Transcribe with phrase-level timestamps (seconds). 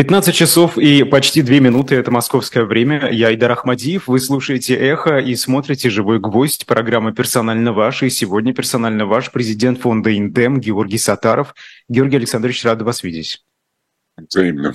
[0.00, 3.10] 15 часов и почти 2 минуты– это московское время.
[3.12, 4.08] Я Идар Ахмадиев.
[4.08, 8.02] Вы слушаете «Эхо» и смотрите «Живой гвоздь» программы «Персонально ваш».
[8.02, 11.54] И сегодня персонально ваш президент фонда «Индем» Георгий Сатаров.
[11.90, 13.44] Георгий Александрович, рад вас видеть.
[14.16, 14.74] Взаимно.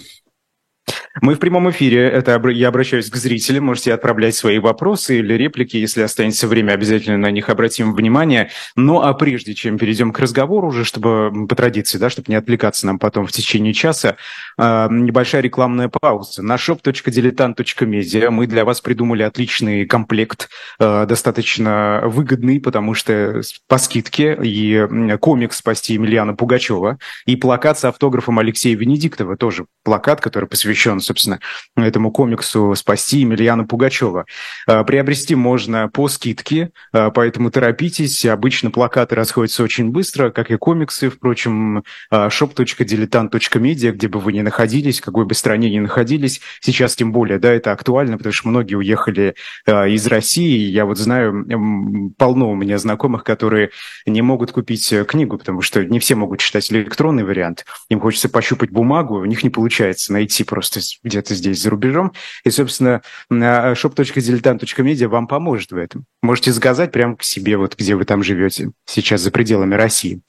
[1.22, 2.10] Мы в прямом эфире.
[2.10, 3.66] Это я обращаюсь к зрителям.
[3.66, 5.78] Можете отправлять свои вопросы или реплики.
[5.78, 8.50] Если останется время, обязательно на них обратим внимание.
[8.76, 12.86] Ну, а прежде чем перейдем к разговору уже, чтобы по традиции, да, чтобы не отвлекаться
[12.86, 14.18] нам потом в течение часа,
[14.58, 16.42] э, небольшая рекламная пауза.
[16.44, 24.38] На shop.diletant.media мы для вас придумали отличный комплект, э, достаточно выгодный, потому что по скидке
[24.44, 24.86] и
[25.22, 31.40] комикс «Спасти Емельяна Пугачева» и плакат с автографом Алексея Венедиктова, тоже плакат, который посвящен собственно,
[31.76, 34.26] этому комиксу «Спасти» Емельяна Пугачева.
[34.68, 38.26] А, приобрести можно по скидке, а, поэтому торопитесь.
[38.26, 41.10] Обычно плакаты расходятся очень быстро, как и комиксы.
[41.10, 47.12] Впрочем, а, shop.diletant.media, где бы вы ни находились, какой бы стране ни находились, сейчас тем
[47.12, 49.36] более, да, это актуально, потому что многие уехали
[49.68, 50.70] из России.
[50.70, 53.72] Я вот знаю, полно у меня знакомых, которые
[54.06, 57.66] не могут купить э, книгу, потому что не все могут читать электронный вариант.
[57.90, 62.14] Им хочется пощупать бумагу, у них не получается найти просто где-то здесь за рубежом.
[62.44, 63.02] И, собственно,
[63.32, 66.06] shop.diletant.media вам поможет в этом.
[66.22, 70.22] Можете заказать прямо к себе, вот где вы там живете сейчас за пределами России.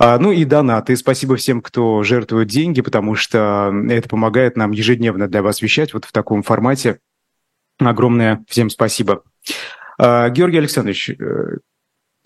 [0.00, 0.96] А, ну и донаты.
[0.96, 6.04] Спасибо всем, кто жертвует деньги, потому что это помогает нам ежедневно для вас вещать вот
[6.04, 7.00] в таком формате.
[7.78, 9.22] Огромное всем спасибо.
[9.98, 11.58] А, Георгий Александрович, э,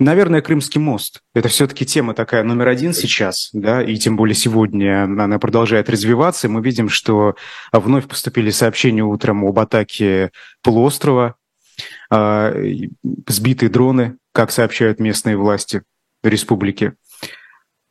[0.02, 1.20] Наверное, Крымский мост.
[1.32, 6.48] Это все-таки тема такая номер один сейчас, да, и тем более сегодня она продолжает развиваться.
[6.48, 7.36] Мы видим, что
[7.70, 11.36] вновь поступили сообщения утром об атаке полуострова,
[12.10, 12.88] э,
[13.28, 15.84] сбитые дроны, как сообщают местные власти
[16.24, 16.94] республики.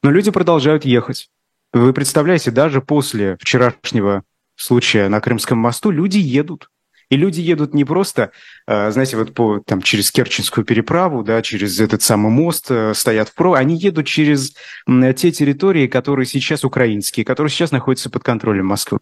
[0.03, 1.29] Но люди продолжают ехать.
[1.71, 4.23] Вы представляете, даже после вчерашнего
[4.57, 6.69] случая на Крымском мосту люди едут.
[7.11, 8.31] И люди едут не просто,
[8.67, 13.27] э, знаете, вот по, там, через Керченскую переправу, да, через этот самый мост, э, стоят
[13.27, 14.55] в про, они едут через
[14.87, 18.99] те территории, которые сейчас украинские, которые сейчас находятся под контролем Москвы.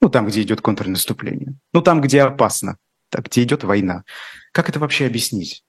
[0.00, 1.56] Ну, там, где идет контрнаступление.
[1.72, 2.76] Ну, там, где опасно.
[3.10, 4.04] Там, где идет война.
[4.52, 5.64] Как это вообще объяснить?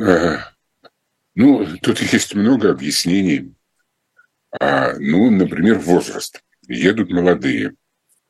[0.00, 0.38] Э,
[1.36, 3.54] ну, тут есть много объяснений.
[4.58, 6.42] А, ну, например, возраст.
[6.66, 7.76] Едут молодые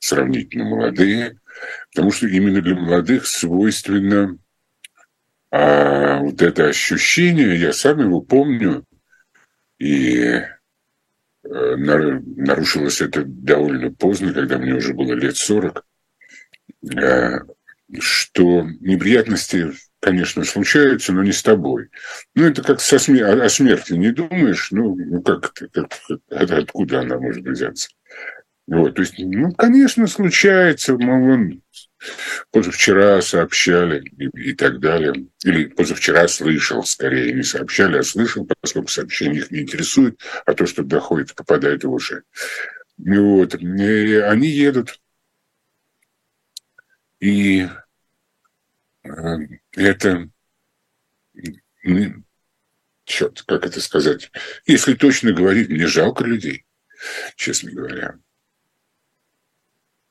[0.06, 1.39] сравнительно молодые,
[1.93, 4.39] потому что именно для молодых свойственно
[5.50, 8.84] а вот это ощущение, я сам его помню,
[9.78, 10.47] и э,
[11.44, 15.84] нарушилось это довольно поздно, когда мне уже было лет 40,
[16.94, 17.38] э,
[17.99, 21.91] что неприятности, конечно, случаются, но не с тобой.
[22.34, 23.25] Ну, это как со сме...
[23.25, 25.91] о смерти не думаешь, ну, ну как, как,
[26.28, 27.88] откуда она может взяться?
[28.66, 31.62] Вот, то есть, ну, конечно, случается, вон
[32.50, 35.28] позавчера сообщали и, и так далее.
[35.44, 40.66] Или позавчера слышал, скорее, не сообщали, а слышал, поскольку сообщения их не интересует, а то,
[40.66, 42.25] что доходит, попадает в уши.
[42.99, 43.55] Вот.
[43.55, 45.00] И они едут.
[47.21, 47.69] И
[49.05, 49.09] э,
[49.76, 50.28] это
[53.05, 54.32] черт, как это сказать?
[54.66, 56.66] Если точно говорить, мне жалко людей,
[57.37, 58.19] честно говоря.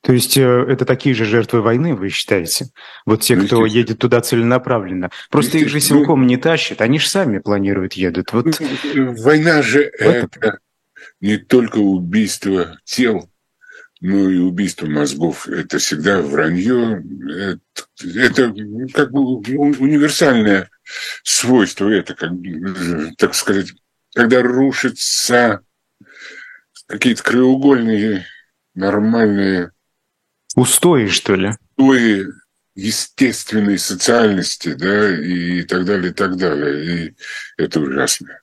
[0.05, 2.67] То есть э, это такие же жертвы войны, вы считаете?
[3.07, 5.09] Вот те, ну, кто едет туда целенаправленно.
[5.31, 8.31] Просто их же силком ну, не тащат, они же сами планируют, едут.
[8.31, 8.61] Вот...
[8.93, 10.59] Ну, война же это
[11.21, 13.31] не только убийство тел,
[13.99, 15.47] но и убийство мозгов.
[15.47, 17.03] Это всегда вранье.
[17.27, 18.53] Это, это
[18.93, 20.69] как бы универсальное
[21.23, 21.89] свойство.
[21.89, 22.29] Это, как,
[23.17, 23.73] так сказать,
[24.13, 25.61] когда рушатся
[26.85, 28.27] какие-то краеугольные
[28.75, 29.71] нормальные
[30.55, 31.51] Устои, что ли?
[31.77, 32.25] Устои
[32.75, 37.07] естественной социальности, да, и так далее, и так далее.
[37.07, 37.15] И
[37.57, 38.39] это ужасно.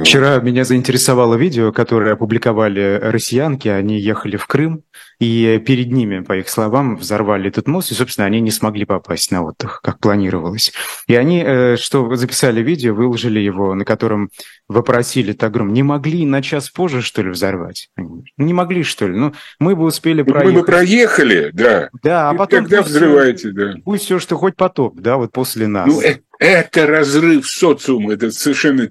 [0.00, 3.68] Вчера меня заинтересовало видео, которое опубликовали россиянки.
[3.68, 4.82] Они ехали в Крым,
[5.20, 9.30] и перед ними, по их словам, взорвали этот мост, и, собственно, они не смогли попасть
[9.30, 10.72] на отдых, как планировалось.
[11.06, 14.30] И они, э, что записали видео, выложили его, на котором
[14.68, 17.90] вопросили Тагрум, не могли на час позже, что ли, взорвать?
[18.36, 19.16] Не могли, что ли?
[19.16, 20.54] Ну, мы бы успели проехать.
[20.54, 21.88] Мы бы проехали, да.
[22.02, 22.60] Да, а потом...
[22.60, 23.74] Когда взрываете, да.
[23.84, 25.86] Пусть все, что хоть потоп, да, вот после нас.
[25.86, 26.02] Ну,
[26.38, 28.88] это разрыв социума, это совершенно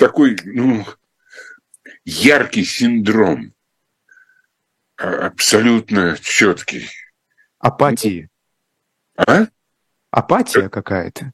[0.00, 0.86] такой ну,
[2.04, 3.52] яркий синдром,
[4.96, 6.88] а, абсолютно четкий.
[7.58, 8.30] Апатии.
[9.16, 9.46] А?
[10.10, 11.32] Апатия какая-то.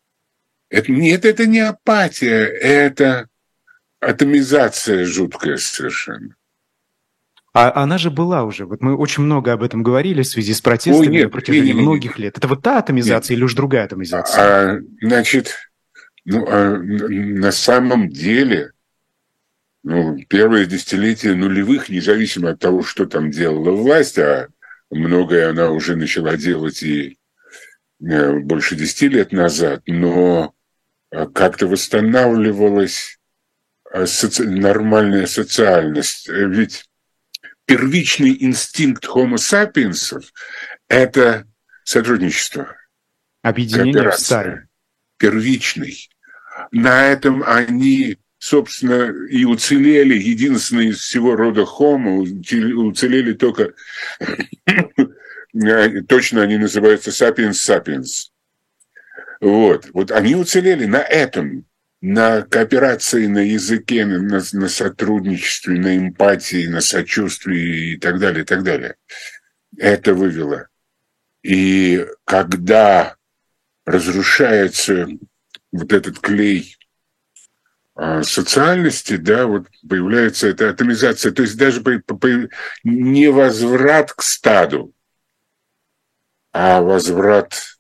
[0.69, 3.29] Это, нет, это не апатия, это
[4.01, 6.35] атомизация жуткая совершенно.
[7.53, 8.67] А она же была уже.
[8.67, 11.69] Вот мы очень много об этом говорили в связи с протестами Ой, нет, на протяжении
[11.69, 12.19] нет, нет, многих нет.
[12.19, 12.39] лет.
[12.39, 13.39] Это вот та атомизация нет.
[13.39, 14.75] или уж другая атомизация?
[14.75, 15.55] А, значит,
[16.29, 18.73] ну, а, на самом деле,
[19.85, 24.49] ну, первые десятилетия нулевых, независимо от того, что там делала власть, а
[24.91, 27.17] многое она уже начала делать и
[28.05, 30.53] э, больше десяти лет назад, но
[31.13, 33.21] а, как-то восстанавливалась
[33.93, 34.43] а, соци...
[34.43, 36.29] нормальная социальность.
[36.29, 36.91] Ведь
[37.67, 40.21] первичный инстинкт homo sapiens–
[40.89, 41.47] это
[41.85, 42.77] сотрудничество.
[43.43, 44.67] Объединение в старе.
[45.19, 46.11] Первичный.
[46.73, 50.15] На этом они, собственно, и уцелели.
[50.15, 52.21] Единственные из всего рода homo
[52.75, 53.75] уцелели только...
[56.09, 58.31] Точно они называются sapiens sapiens.
[59.41, 59.89] Вот.
[59.95, 61.65] Вот они уцелели на этом
[62.01, 68.47] на кооперации на языке, на, на сотрудничестве, на эмпатии, на сочувствии и так далее, и
[68.47, 68.97] так далее.
[69.77, 70.69] Это вывело.
[71.43, 73.17] И когда
[73.85, 75.09] разрушается
[75.77, 76.77] вот этот клей
[77.95, 81.83] а, социальности, да, вот появляется эта атомизация, то есть даже
[82.85, 84.93] не возврат к стаду,
[86.53, 87.79] а возврат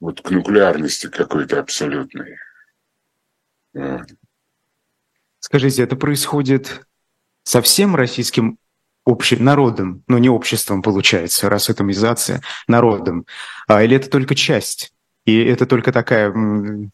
[0.00, 2.36] вот к нуклеарности какой-то абсолютной.
[5.40, 6.86] Скажите, это происходит
[7.42, 8.58] со всем российским
[9.04, 13.26] общим народом, но не обществом получается, раз атомизация народом,
[13.66, 14.93] а, или это только часть?
[15.24, 16.32] И это только такая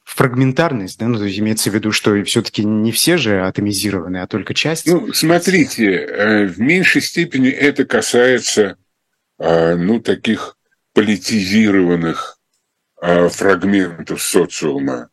[0.05, 4.29] фрагментарность, да, ну, то есть имеется в виду, что все-таки не все же атомизированы, а
[4.29, 4.87] только часть.
[4.87, 8.77] Ну, смотрите, э, в меньшей степени это касается,
[9.39, 10.57] а, ну, таких
[10.93, 12.39] политизированных
[13.01, 15.09] а, фрагментов социума.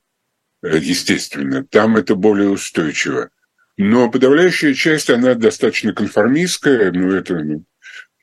[0.62, 1.64] Естественно.
[1.64, 3.30] Там это более устойчиво.
[3.78, 7.64] Но подавляющая часть, она достаточно конформистская, ну, это ну,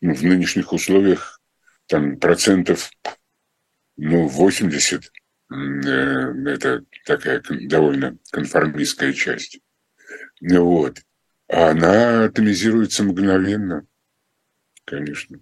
[0.00, 1.40] в нынешних условиях
[1.86, 2.90] там процентов
[3.96, 5.12] ну, 80
[5.50, 9.60] э, это такая довольно конформистская часть.
[10.40, 11.00] Вот.
[11.48, 13.86] А она атомизируется мгновенно,
[14.84, 15.40] конечно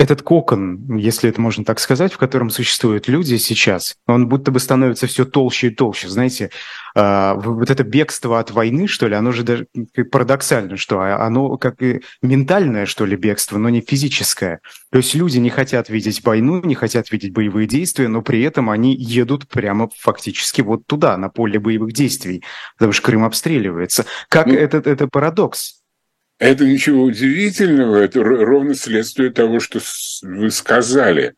[0.00, 4.58] этот кокон, если это можно так сказать, в котором существуют люди сейчас, он будто бы
[4.58, 6.08] становится все толще и толще.
[6.08, 6.50] Знаете,
[6.94, 9.66] а, вот это бегство от войны, что ли, оно же даже
[10.10, 14.60] парадоксально, что оно как и ментальное, что ли, бегство, но не физическое.
[14.90, 18.70] То есть люди не хотят видеть войну, не хотят видеть боевые действия, но при этом
[18.70, 22.42] они едут прямо фактически вот туда, на поле боевых действий,
[22.78, 24.06] потому что Крым обстреливается.
[24.30, 25.79] Как ну, этот это парадокс?
[26.40, 29.78] Это ничего удивительного, это ровно следствие того, что
[30.22, 31.34] вы сказали.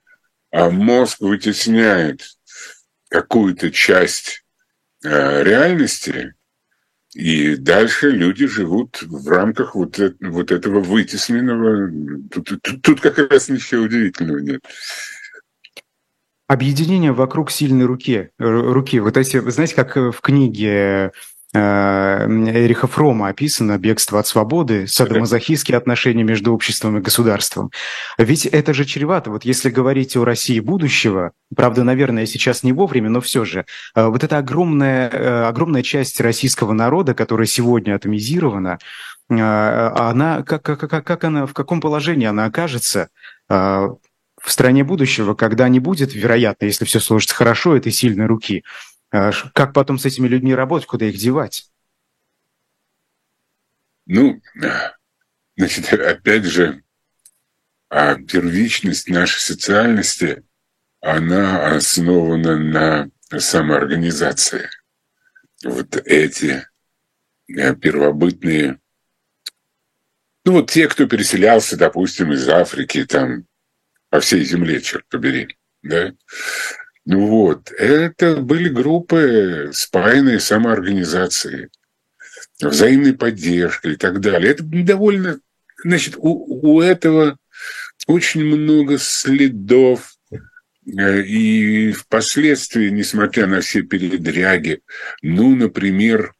[0.52, 2.22] А мозг вытесняет
[3.08, 4.44] какую-то часть
[5.04, 6.34] э, реальности,
[7.14, 11.90] и дальше люди живут в рамках вот, вот этого вытесненного.
[12.31, 14.60] Тут, тут, тут как раз ничего удивительного нет.
[16.46, 18.31] Объединение вокруг сильной руки.
[18.38, 19.00] руки.
[19.00, 21.10] Вот эти, знаете, как в книге
[21.54, 27.70] Эриха Фрома описано «Бегство от свободы», садомазохистские отношения между обществом и государством.
[28.16, 29.31] Ведь это же чревато.
[29.31, 34.06] Вот если говорить о России будущего, правда, наверное, сейчас не вовремя, но все же, э,
[34.06, 38.78] вот эта огромная, э, огромная часть российского народа, которая сегодня атомизирована,
[39.28, 43.08] она, как, как, как она, в каком положении она окажется
[44.43, 48.65] в стране будущего, когда не будет, вероятно, если все сложится хорошо, этой сильной руки,
[49.12, 51.70] как потом с этими людьми работать, куда их девать?
[54.06, 54.40] Ну,
[55.56, 56.82] значит, опять же,
[57.90, 60.42] а первичность нашей социальности,
[61.00, 64.70] она основана на самоорганизации.
[65.62, 66.66] Вот эти
[67.48, 68.81] э, первобытные,
[70.44, 73.46] ну вот те, кто переселялся, допустим, из Африки, там,
[74.08, 76.14] по всей земле, черт побери, да,
[77.05, 81.69] вот, это были группы, спаянные самоорганизации,
[82.61, 84.53] взаимной поддержки и так далее.
[84.53, 85.41] Это довольно,
[85.82, 87.39] значит, у, у этого
[88.06, 94.82] очень много следов, э, и впоследствии, несмотря на все передряги,
[95.23, 96.35] ну, например,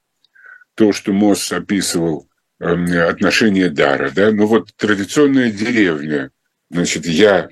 [0.75, 2.28] то, что Мосс описывал,
[2.61, 6.31] эм, отношение дара, да, ну вот традиционная деревня,
[6.71, 7.49] значит, я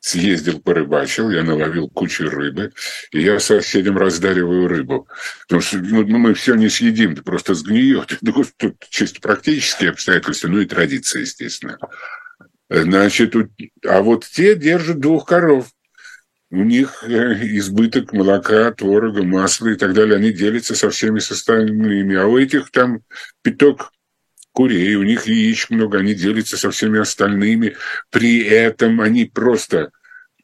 [0.00, 2.72] съездил, порыбачил, я наловил кучу рыбы,
[3.10, 5.08] и я соседям раздариваю рыбу.
[5.42, 8.18] Потому что ну, ну мы все не съедим, ты просто сгниет.
[8.28, 11.78] Ну, тут чисто практические обстоятельства, ну и традиция, естественно.
[12.68, 13.34] Значит,
[13.86, 15.68] а вот те держат двух коров.
[16.50, 20.16] У них э, избыток молока, творога, масла и так далее.
[20.16, 22.16] Они делятся со всеми составными.
[22.16, 23.00] А у этих там
[23.42, 23.92] пяток
[24.52, 27.76] курей, у них яичек много, они делятся со всеми остальными.
[28.10, 29.90] При этом они просто,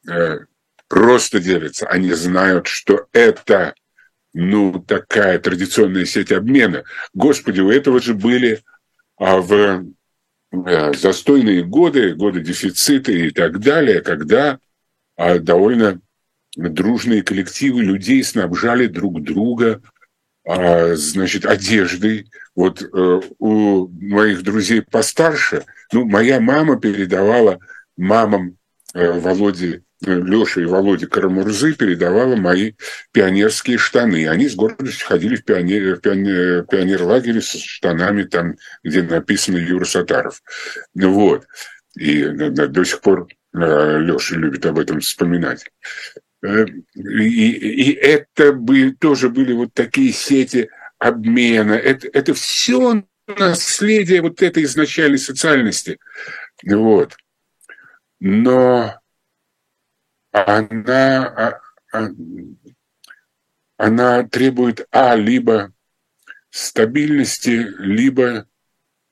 [0.09, 0.39] э,
[0.87, 1.87] просто делятся.
[1.87, 3.73] Они знают, что это,
[4.33, 6.83] ну, такая традиционная сеть обмена.
[7.13, 8.61] Господи, у этого же были
[9.17, 9.85] а, в
[10.51, 14.59] э, застойные годы, годы дефицита и так далее, когда
[15.15, 16.01] а, довольно
[16.55, 19.81] дружные коллективы людей снабжали друг друга
[20.45, 22.29] значит, одеждой.
[22.55, 27.59] Вот э, у моих друзей постарше, ну, моя мама передавала
[27.97, 28.57] мамам
[28.93, 32.73] э, Володи, э, Леши и Володи Карамурзы передавала мои
[33.11, 34.27] пионерские штаны.
[34.27, 39.85] Они с гордостью ходили в, пионер, в пионер, пионер-лагере с штанами, там, где написано Юра
[39.85, 40.41] Сатаров.
[40.93, 41.45] Вот.
[41.97, 45.65] И до сих пор Леша любит об этом вспоминать.
[46.45, 51.73] Э, и, и это бы, тоже были вот такие сети обмена.
[51.73, 55.97] Это, это все наследие вот этой изначальной социальности.
[56.63, 57.17] Вот.
[58.19, 58.99] Но
[60.31, 61.61] она, а,
[61.91, 62.09] а,
[63.77, 65.73] она требует, а, либо
[66.49, 68.47] стабильности, либо,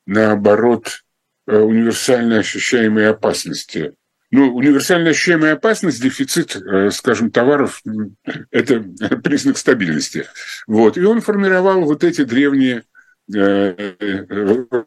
[0.06, 1.04] наоборот,
[1.48, 3.96] э, универсально ощущаемой опасности
[4.34, 7.84] ну, универсально ощущаемая опасность, дефицит, э, скажем, товаров–
[8.52, 8.80] это
[9.24, 10.26] признак стабильности.
[10.66, 10.98] Вот.
[10.98, 12.84] И он формировал вот эти древние,
[13.32, 13.94] э,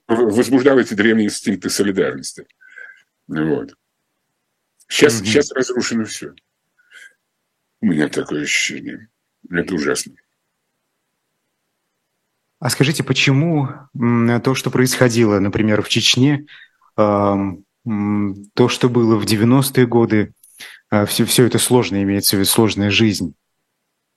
[0.08, 2.44] возбуждал эти древние инстинкты солидарности.
[3.28, 3.72] Вот.
[4.88, 5.24] Сейчас, mm-hmm.
[5.26, 6.34] сейчас разрушено все.
[7.80, 9.10] У меня такое ощущение.
[9.48, 10.14] Это ужасно.
[12.58, 16.46] А скажите, почему то, что происходило, например, в Чечне,
[18.54, 20.32] то, что было в 90-е годы,
[21.06, 23.34] все, а, все это сложно, имеется в виду сложная жизнь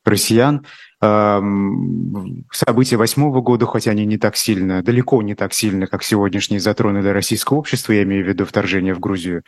[0.06, 0.66] россиян.
[1.02, 7.08] События восьмого года, хоть они не так сильно, далеко не так сильно, как сегодняшние затронули
[7.10, 9.44] российское общество, я имею в виду вторжение в Грузию.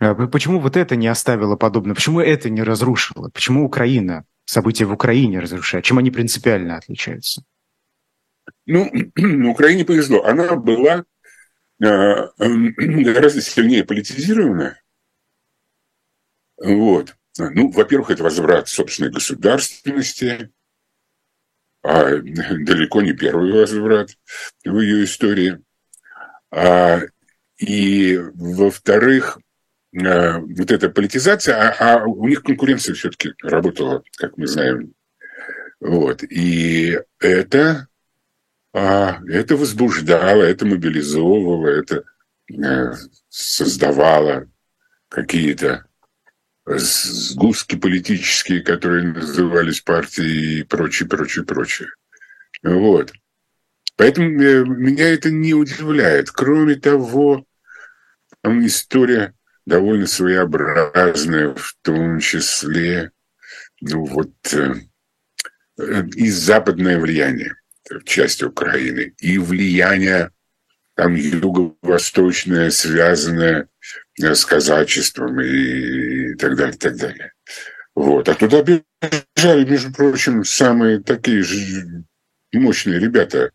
[0.00, 1.94] А, почему вот это не оставило подобное?
[1.94, 3.30] Почему это не разрушило?
[3.30, 5.84] Почему Украина, события в Украине разрушают?
[5.84, 7.42] Чем они принципиально отличаются?
[8.66, 8.90] Ну,
[9.50, 10.24] Украине повезло.
[10.24, 11.04] Она была
[11.78, 14.78] гораздо сильнее политизировано.
[16.56, 17.16] Вот.
[17.36, 20.52] Ну, во-первых, это возврат собственной государственности,
[21.82, 24.10] а далеко не первый возврат
[24.64, 25.60] в ее истории.
[26.50, 27.00] А,
[27.58, 29.38] и, во-вторых,
[29.92, 34.94] э, вот эта политизация, а, а у них конкуренция все-таки работала, как мы знаем.
[35.80, 36.22] Вот.
[36.22, 37.88] И это
[38.74, 42.02] а, это возбуждало, это мобилизовывало, это
[42.52, 42.92] э,
[43.28, 44.50] создавало
[45.08, 45.86] какие-то
[46.66, 51.88] сгустки политические, которые назывались партией и прочее, прочее, прочее.
[52.64, 53.12] Вот.
[53.96, 56.32] Поэтому э, меня это не удивляет.
[56.32, 57.46] Кроме того,
[58.42, 59.34] история
[59.66, 63.12] довольно своеобразная, в том числе
[63.80, 64.74] ну, вот, э,
[66.16, 67.54] и западное влияние
[68.04, 70.30] часть Украины, и влияние
[70.94, 73.68] там юго-восточное, связанное
[74.20, 77.32] э, с казачеством и так далее, и так далее.
[77.94, 78.28] Вот.
[78.28, 82.04] А туда бежали, между прочим, самые такие же
[82.52, 83.50] мощные ребята,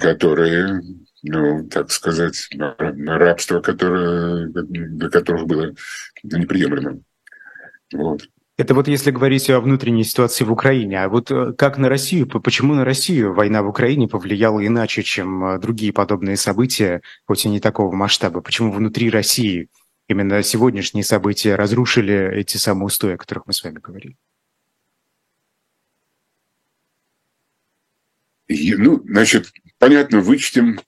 [0.00, 0.80] которые,
[1.22, 5.74] ну, так сказать, рабство, которое, для которых было
[6.22, 7.04] неприемлемым.
[7.92, 8.28] Вот.
[8.56, 11.02] Это вот если говорить о внутренней ситуации в Украине.
[11.02, 15.44] А вот э, как на Россию, почему на Россию война в Украине повлияла иначе, чем
[15.44, 18.42] э, другие подобные события, хоть и не такого масштаба?
[18.42, 19.70] Почему внутри России
[20.06, 24.16] именно сегодняшние события разрушили эти самые устои, о которых мы с вами говорили?
[28.46, 30.78] Ну, значит, понятно, вычтем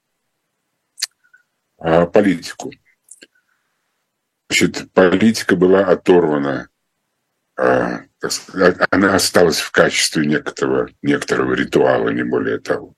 [1.79, 2.71] а, политику.
[4.49, 6.69] Значит, политика была оторвана
[7.57, 8.03] а,
[8.91, 12.95] она осталась в качестве некоторого, некоторого ритуала, не более того.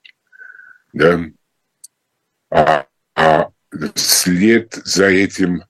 [0.92, 1.20] Да?
[2.50, 3.50] А, а
[3.94, 5.62] след за этим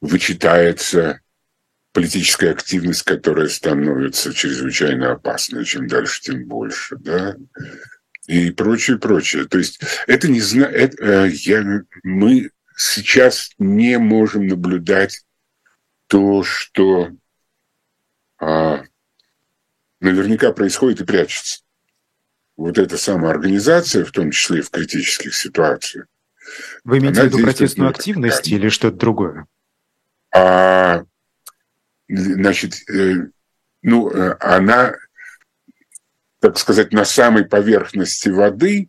[0.00, 1.20] вычитается
[1.92, 5.64] политическая активность, которая становится чрезвычайно опасной.
[5.64, 6.96] Чем дальше, тем больше.
[6.96, 7.36] Да?
[8.26, 9.46] И прочее, прочее.
[9.46, 15.24] То есть это не знаю, э, я, мы сейчас не можем наблюдать
[16.08, 17.12] то, что
[20.00, 21.60] наверняка происходит и прячется.
[22.56, 26.06] Вот эта самоорганизация, в том числе и в критических ситуациях.
[26.84, 29.46] Вы имеете в виду протестную активность или что-то другое?
[30.34, 31.04] А,
[32.08, 33.28] значит, э,
[33.82, 34.94] ну, э, она,
[36.40, 38.88] так сказать, на самой поверхности воды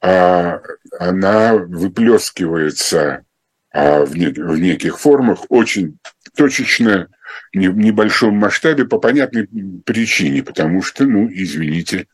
[0.00, 0.60] а,
[0.98, 3.24] она выплескивается
[3.70, 5.98] а, в, нек- в неких формах очень
[6.34, 7.08] точечно,
[7.52, 9.48] в небольшом масштабе по понятной
[9.84, 12.08] причине, потому что, ну, извините,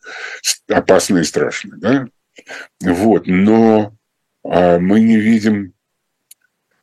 [0.67, 2.07] опасно и страшно, да?
[2.81, 3.95] Вот, но
[4.43, 5.73] а, мы не видим...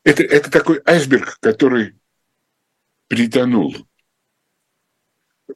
[0.04, 1.96] Это, это такой айсберг, который
[3.08, 3.74] притонул.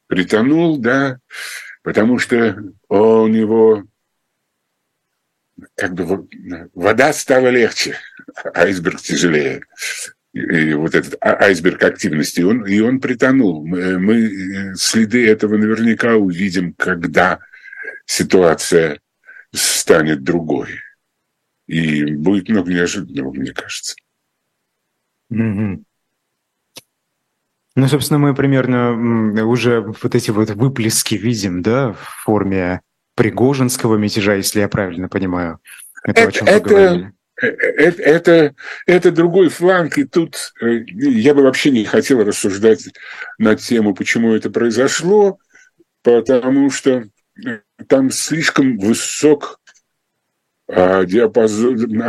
[0.07, 1.19] Притонул, да,
[1.83, 2.57] потому что
[2.89, 3.85] у него
[5.77, 6.29] как бы
[6.75, 7.99] вода стала легче,
[8.55, 9.62] айсберг тяжелее.
[10.33, 13.67] И вот этот а, айсберг активности, он, и он притонул.
[13.67, 17.41] Мы, мы э, следы этого наверняка увидим, когда
[18.07, 19.01] ситуация
[19.53, 20.69] станет другой.
[21.67, 23.95] И будет много неожиданного, мне кажется.
[25.31, 25.83] Mm-hmm.
[27.75, 32.83] Ну, собственно, мы примерно уже вот эти вот выплески видим, да, в форме
[33.15, 35.59] Пригожинского мятежа, если я правильно понимаю.
[36.05, 37.12] Это, это, о чем это, говорили.
[37.43, 38.55] Это, это,
[38.87, 42.89] это другой фланг, и тут э, я бы вообще не хотел рассуждать
[43.39, 45.39] на тему, почему это произошло,
[46.03, 47.05] потому что
[47.45, 49.61] э, там слишком высок
[50.75, 52.03] а, диапазон,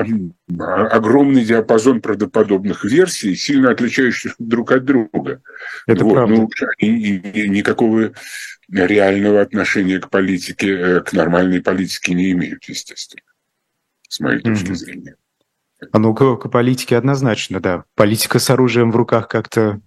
[0.60, 5.42] а, огромный диапазон правдоподобных версий, сильно отличающихся друг от друга.
[5.86, 6.36] Это вот, правда.
[6.36, 8.14] Ну, и, и, никакого
[8.72, 13.24] реального отношения к политике, э, к нормальной политике не имеют, естественно,
[14.08, 14.76] с моей точки mm-hmm.
[14.76, 15.16] зрения.
[15.92, 17.86] А ну, к, к политике однозначно, да.
[17.96, 19.82] Политика с оружием в руках как-то,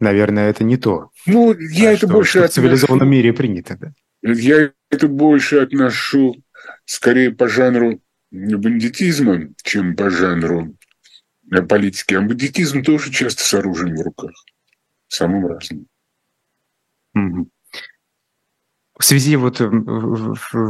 [0.00, 1.10] наверное, это не то.
[1.26, 2.52] Ну, я а это что, больше что отношу...
[2.52, 3.92] в цивилизованном мире принято, да.
[4.22, 6.36] Я это больше отношу
[6.84, 8.00] скорее по жанру
[8.30, 10.76] бандитизма, чем по жанру
[11.52, 12.14] э, политики.
[12.14, 14.32] А бандитизм тоже часто с оружием в руках.
[15.08, 15.86] Самым разным.
[18.98, 19.70] В связи вот э,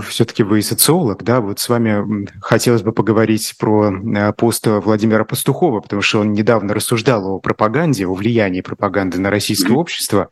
[0.07, 5.81] все-таки вы социолог, да, вот с вами хотелось бы поговорить про э, пост Владимира Пастухова,
[5.81, 9.77] потому что он недавно рассуждал о пропаганде, о влиянии пропаганды на российское mm-hmm.
[9.77, 10.29] общество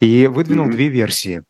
[0.00, 0.72] и выдвинул mm-hmm.
[0.72, 1.42] две версии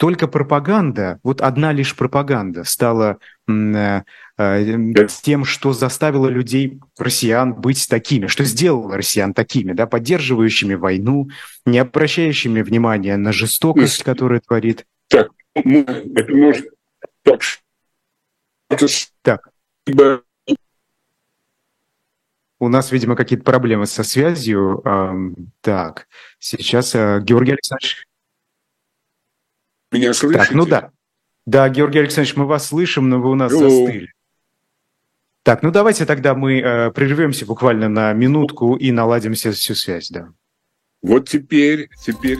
[0.00, 4.00] только пропаганда, вот одна лишь пропаганда стала э,
[4.38, 11.28] э, тем, что заставило людей, россиян, быть такими, что сделало россиян такими, да, поддерживающими войну,
[11.66, 14.86] не обращающими внимания на жестокость, которая творит.
[15.10, 15.30] Так,
[15.64, 16.66] ну, это может...
[17.22, 17.42] Так.
[19.22, 19.50] так.
[22.58, 24.82] У нас, видимо, какие-то проблемы со связью.
[25.60, 28.06] Так, сейчас э, Георгий Александрович
[29.92, 30.44] меня слышите?
[30.44, 30.90] Так, ну да.
[31.46, 33.62] Да, Георгий Александрович, мы вас слышим, но вы у нас Йоу.
[33.62, 34.12] застыли.
[35.42, 40.28] Так, ну давайте тогда мы э, прервемся буквально на минутку и наладим всю связь, да.
[41.02, 42.38] Вот теперь, теперь...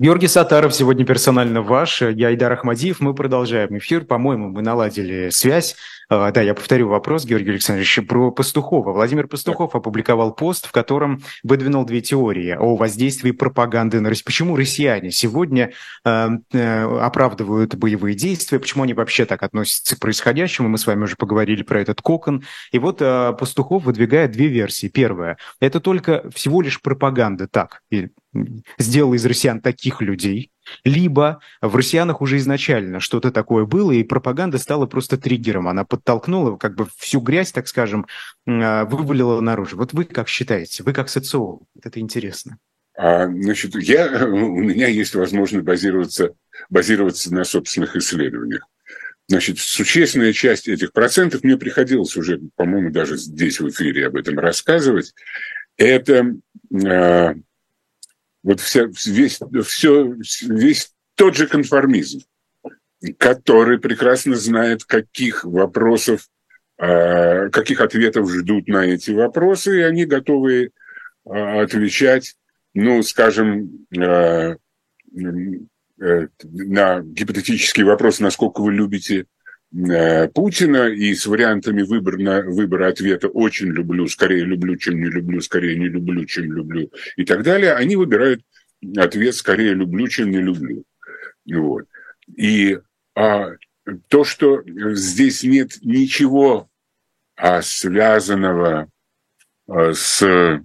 [0.00, 2.02] Георгий Сатаров сегодня персонально ваш.
[2.02, 3.00] Я Айдар Ахмадиев.
[3.00, 4.04] Мы продолжаем эфир.
[4.04, 5.74] По-моему, мы наладили связь.
[6.08, 8.92] А, да, я повторю вопрос, Георгий Александрович, про Пастухова.
[8.92, 14.26] Владимир Пастухов опубликовал пост, в котором выдвинул две теории о воздействии пропаганды на Россию.
[14.26, 15.72] Почему россияне сегодня
[16.04, 20.68] э, э, оправдывают боевые действия, почему они вообще так относятся к происходящему.
[20.68, 22.44] Мы с вами уже поговорили про этот кокон.
[22.70, 24.86] И вот э, Пастухов выдвигает две версии.
[24.86, 27.82] Первая– это только всего лишь пропаганда, так,
[28.78, 30.50] сделала из россиян таких людей,
[30.84, 35.68] либо в россиянах уже изначально что-то такое было, и пропаганда стала просто триггером.
[35.68, 38.06] Она подтолкнула как бы всю грязь, так скажем,
[38.46, 39.76] а, вывалила наружу.
[39.76, 40.82] Вот вы как считаете?
[40.82, 41.62] Вы как социолог?
[41.82, 42.58] Это интересно.
[42.96, 46.34] А, значит, я, у меня есть возможность базироваться,
[46.68, 48.66] базироваться на собственных исследованиях.
[49.28, 54.38] Значит, существенная часть этих процентов мне приходилось уже, по-моему, даже здесь в эфире об этом
[54.38, 55.14] рассказывать.
[55.76, 56.34] Это
[56.72, 57.34] э,
[58.42, 62.20] вот вся, весь, все, весь тот же конформизм.
[63.18, 66.28] который прекрасно знает, каких вопросов,
[66.78, 70.70] а, каких ответов ждут на эти вопросы, и они готовы
[71.24, 72.34] а, отвечать,
[72.74, 74.56] ну, скажем, а,
[76.00, 79.26] э, на гипотетический вопрос, насколько вы любите
[79.70, 85.78] Путина и с вариантами выбора, выбора ответа «очень люблю», «скорее люблю, чем не люблю», «скорее
[85.78, 88.42] не люблю, чем люблю» и так далее, они выбирают
[88.96, 90.84] ответ «скорее люблю, чем не люблю».
[91.50, 91.84] Вот.
[92.34, 92.78] И
[93.14, 93.50] а,
[94.08, 94.62] то, что
[94.94, 96.68] здесь нет ничего
[97.36, 98.88] а, связанного
[99.66, 100.62] а, с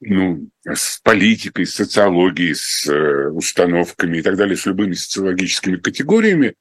[0.00, 6.54] ну, с политикой, с социологией, с э, установками и так далее, с любыми социологическими категориями,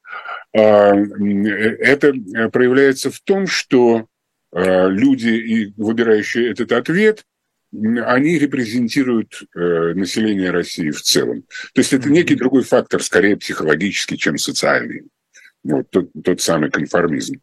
[0.53, 2.13] это
[2.51, 4.07] проявляется в том, что
[4.51, 7.25] а, люди, выбирающие этот ответ,
[7.73, 11.43] они репрезентируют э, население России в целом.
[11.73, 15.03] То есть это некий другой фактор, скорее психологический, чем социальный.
[15.63, 17.41] Вот тот, тот самый конформизм.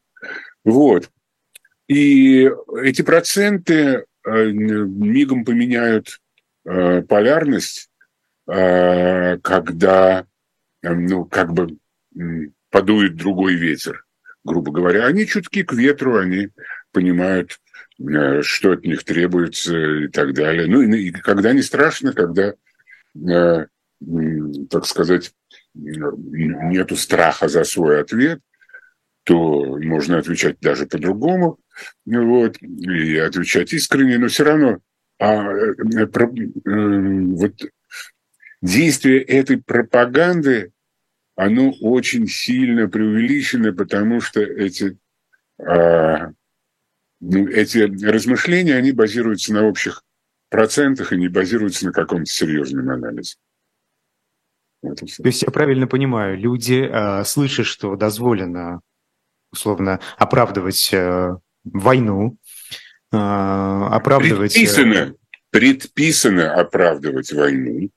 [0.65, 1.11] Вот.
[1.89, 2.51] И
[2.83, 6.21] эти проценты э, мигом поменяют
[6.65, 7.91] э, полярность,
[8.47, 10.27] когда,
[10.83, 11.79] ну, как бы
[12.75, 14.05] подует другой ветер,
[14.43, 15.07] грубо говоря.
[15.07, 16.49] Они чутки к ветру, они
[16.91, 17.61] понимают,
[18.01, 20.67] э, что от них требуется и так далее.
[20.67, 22.55] Ну и когда не страшно, когда,
[23.15, 23.67] э,
[24.71, 25.33] так сказать,
[25.73, 28.41] нету страха за свой ответ,
[29.23, 31.61] то можно отвечать даже по-другому,
[32.05, 34.79] вот, и отвечать искренне, но все равно
[35.21, 37.55] а, э, про, вот,
[38.61, 40.74] действие этой пропаганды
[41.37, 44.99] оно очень сильно преувеличено, потому что эти,
[45.59, 46.31] а,
[47.21, 50.03] ну, эти размышления, они базируются на общих
[50.49, 53.37] процентах и не базируются на каком-то серьезном анализе.
[54.83, 58.81] Вот То есть я правильно понимаю, люди, э, слышат, что дозволено,
[59.51, 62.37] условно, оправдывать э, войну,
[63.11, 64.53] э, оправдывать...
[64.53, 65.15] Предписано,
[65.51, 67.89] предписано оправдывать войну,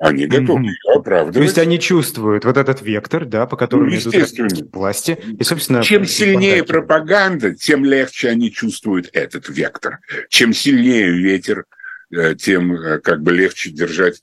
[0.00, 0.96] они готовы mm-hmm.
[0.96, 1.34] оправдывать.
[1.34, 5.18] То есть они чувствуют вот этот вектор, да, по которому ну, идут власти.
[5.38, 9.98] И, собственно, Чем сильнее пропаганда, тем легче они чувствуют этот вектор.
[10.30, 11.66] Чем сильнее ветер,
[12.10, 14.22] э, тем э, как бы легче держать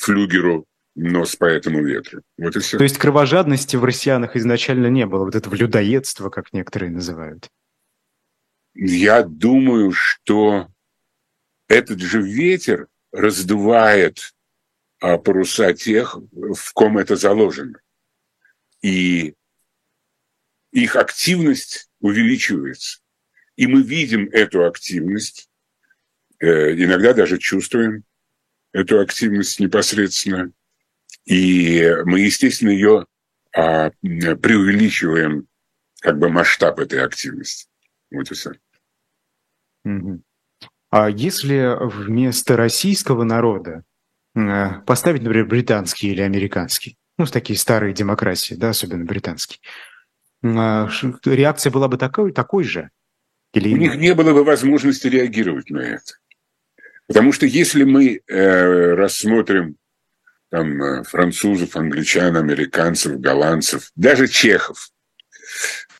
[0.00, 0.64] флюгеру
[0.94, 2.22] нос по этому ветру.
[2.38, 2.78] Вот и все.
[2.78, 7.48] То есть кровожадности в россиянах изначально не было, вот этого людоедства, как некоторые называют.
[8.74, 10.68] Я думаю, что
[11.68, 14.32] этот же ветер раздувает
[14.98, 17.80] паруса тех, в ком это заложено.
[18.82, 19.34] И
[20.72, 23.00] их активность увеличивается.
[23.56, 25.50] И мы видим эту активность,
[26.38, 28.04] э, иногда даже чувствуем
[28.72, 30.52] эту активность непосредственно.
[31.24, 33.06] И мы, естественно, ее
[33.54, 35.48] а, преувеличиваем,
[36.00, 37.68] как бы масштаб этой активности.
[38.10, 38.52] Вот и все.
[40.90, 43.84] А если вместо российского народа
[44.86, 49.60] поставить, например, британский или американский, ну, такие старые демократии, да, особенно британский,
[50.42, 50.88] а,
[51.24, 52.90] реакция была бы такой, такой же?
[53.52, 53.74] Или...
[53.74, 56.12] У них не было бы возможности реагировать на это.
[57.06, 59.76] Потому что если мы э, рассмотрим
[60.50, 64.90] там, э, французов, англичан, американцев, голландцев, даже чехов,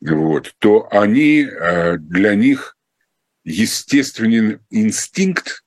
[0.00, 2.76] вот, то они, э, для них
[3.44, 5.64] естественный инстинкт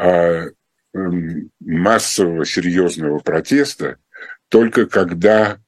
[0.00, 0.50] э,
[0.92, 3.98] массового серьезного протеста
[4.48, 5.58] только когда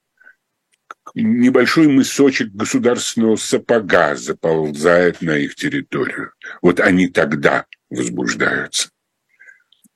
[1.15, 6.33] небольшой мысочек государственного сапога заползает на их территорию.
[6.61, 8.91] Вот они тогда возбуждаются.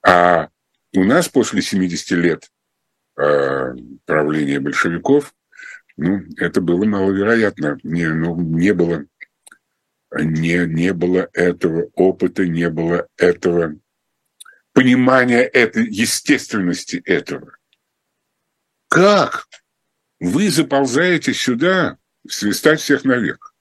[0.04, 0.48] А
[0.94, 2.50] у нас после 70 лет
[3.18, 5.34] э, правления большевиков,
[5.96, 7.78] ну, это было маловероятно.
[7.82, 9.06] Не, ну, не было
[10.18, 13.76] не, не было этого опыта, не было этого
[14.76, 17.56] понимания этой естественности этого.
[18.88, 19.48] Как
[20.20, 21.96] вы заползаете сюда
[22.28, 23.54] свистать всех наверх?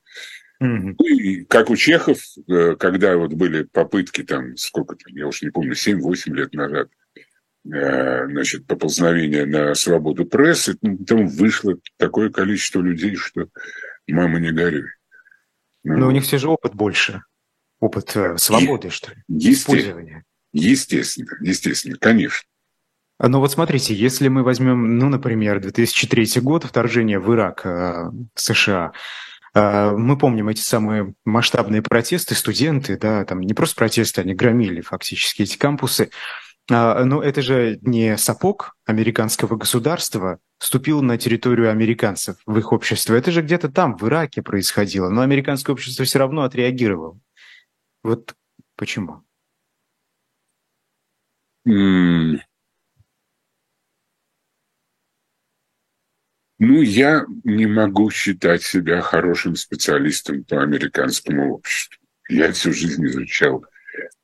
[0.61, 0.95] Mm-hmm.
[1.05, 5.51] И как у чехов, э, когда вот были попытки там, сколько там, я уж не
[5.51, 6.89] помню, 7-8 лет назад,
[7.73, 13.47] э, значит, поползновения на свободу прессы, там вышло такое количество людей, что
[14.05, 14.89] мама не горюй.
[15.85, 17.23] Но ну, у них все же опыт больше.
[17.79, 19.23] Опыт э, свободы, что ли?
[19.29, 20.25] Использования.
[20.55, 22.47] Естественно, естественно, конечно.
[23.17, 28.09] А, ну вот смотрите, если мы возьмем, ну, например, 2003 год, вторжение в Ирак э,
[28.35, 28.93] США,
[29.53, 34.79] э, мы помним эти самые масштабные протесты, студенты, да, там не просто протесты, они громили
[34.79, 36.09] фактически эти кампусы.
[36.71, 43.13] А, но это же не сапог американского государства вступил на территорию американцев, в их общество.
[43.13, 45.09] Это же где-то там, в Ираке происходило.
[45.09, 47.19] Но американское общество все равно отреагировало.
[48.03, 48.35] Вот
[48.77, 49.24] почему?
[51.65, 52.39] Ну,
[56.81, 61.99] я не могу считать себя хорошим специалистом по американскому обществу.
[62.29, 63.65] Я всю жизнь изучал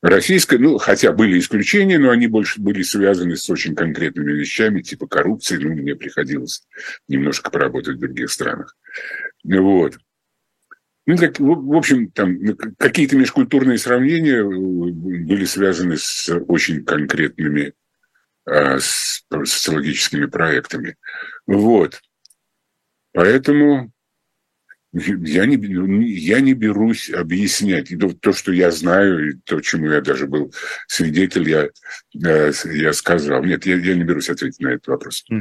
[0.01, 5.07] российское, ну, хотя были исключения, но они больше были связаны с очень конкретными вещами, типа
[5.07, 5.57] коррупции.
[5.57, 6.63] Ну, мне приходилось
[7.07, 8.77] немножко поработать в других странах.
[9.43, 9.97] Вот.
[11.11, 17.73] Ну, так, в общем, там ну, какие-то межкультурные сравнения э, были связаны с очень конкретными
[18.45, 20.95] а, социологическими проектами.
[21.47, 22.01] Вот.
[23.11, 23.91] Поэтому
[24.93, 25.57] я не,
[26.13, 27.91] я не берусь объяснять.
[27.91, 30.53] И то, что я знаю, и то, чему я даже был
[30.87, 31.67] свидетель, я,
[32.25, 33.43] э, я сказал.
[33.43, 35.25] Нет, я, я не берусь ответить на этот вопрос.
[35.29, 35.35] А,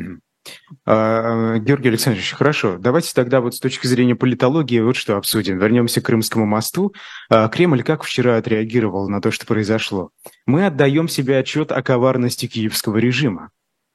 [0.86, 2.78] Георгий Александрович, хорошо.
[2.78, 5.58] Давайте тогда вот с точки зрения политологии вот что обсудим.
[5.58, 6.94] Вернемся к Крымскому мосту.
[7.28, 10.10] А, Кремль как вчера отреагировал на то, что произошло?
[10.46, 13.50] Мы отдаем себе отчет о коварности киевского режима.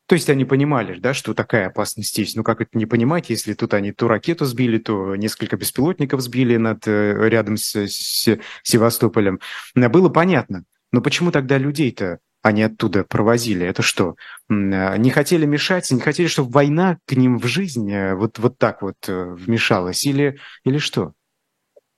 [0.08, 2.36] То есть они понимали, да, что такая опасность есть.
[2.36, 6.58] Ну как это не понимать, если тут они то ракету сбили, то несколько беспилотников сбили
[6.58, 9.39] над, э, рядом с, с Севастополем.
[9.74, 10.63] Было понятно.
[10.91, 13.65] Но почему тогда людей-то они оттуда провозили?
[13.65, 14.15] Это что,
[14.49, 18.58] э, не хотели мешать, не хотели, чтобы война к ним в жизнь э, вот, вот
[18.58, 20.05] так вот вмешалась?
[20.05, 21.13] Или, или что?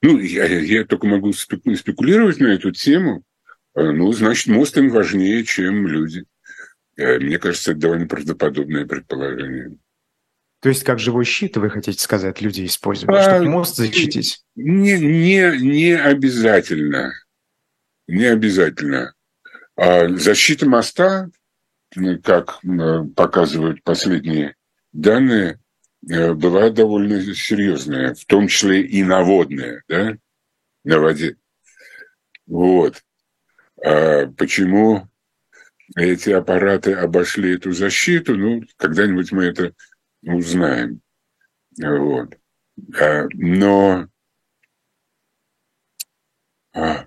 [0.01, 3.23] Ну, я, я только могу спекулировать на эту тему.
[3.75, 6.25] Ну, значит, мост им важнее, чем люди.
[6.97, 9.77] Э, мне кажется, это довольно правдоподобное предположение.
[10.61, 14.41] То есть как живой щит, вы хотите сказать, люди используют, а, чтобы мост защитить?
[14.55, 17.13] Не, не, не обязательно.
[18.07, 19.13] Не обязательно.
[19.77, 21.29] А защита моста,
[22.23, 22.59] как
[23.15, 24.55] показывают последние
[24.91, 25.59] данные,
[26.09, 30.17] э, была довольно серьезная, в том числе и наводная, да,
[30.83, 31.37] на воде.
[32.47, 33.03] Вот.
[33.83, 35.07] А почему
[35.95, 39.73] эти аппараты обошли эту защиту, ну, когда-нибудь мы это
[40.23, 41.01] узнаем.
[41.77, 42.35] Вот.
[42.99, 44.07] А, но
[46.73, 47.06] а,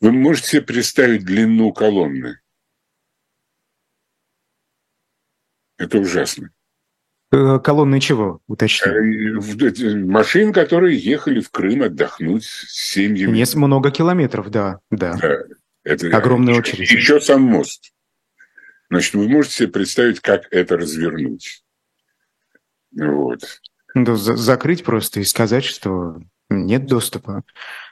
[0.00, 2.40] вы можете себе представить длину колонны?
[5.78, 6.50] Это ужасно.
[7.32, 8.90] Э, колонны чего, уточни?
[8.90, 13.32] Э, машин, которые ехали в Крым отдохнуть с семьями.
[13.32, 14.80] Не много километров, да.
[14.90, 15.16] да.
[15.16, 15.38] да.
[15.84, 16.90] Это Огромная очередь.
[16.90, 17.92] Еще сам мост.
[18.90, 21.64] Значит, вы можете себе представить, как это развернуть.
[22.92, 23.60] Вот.
[23.94, 27.44] Ну, за закрыть просто и сказать, что нет доступа.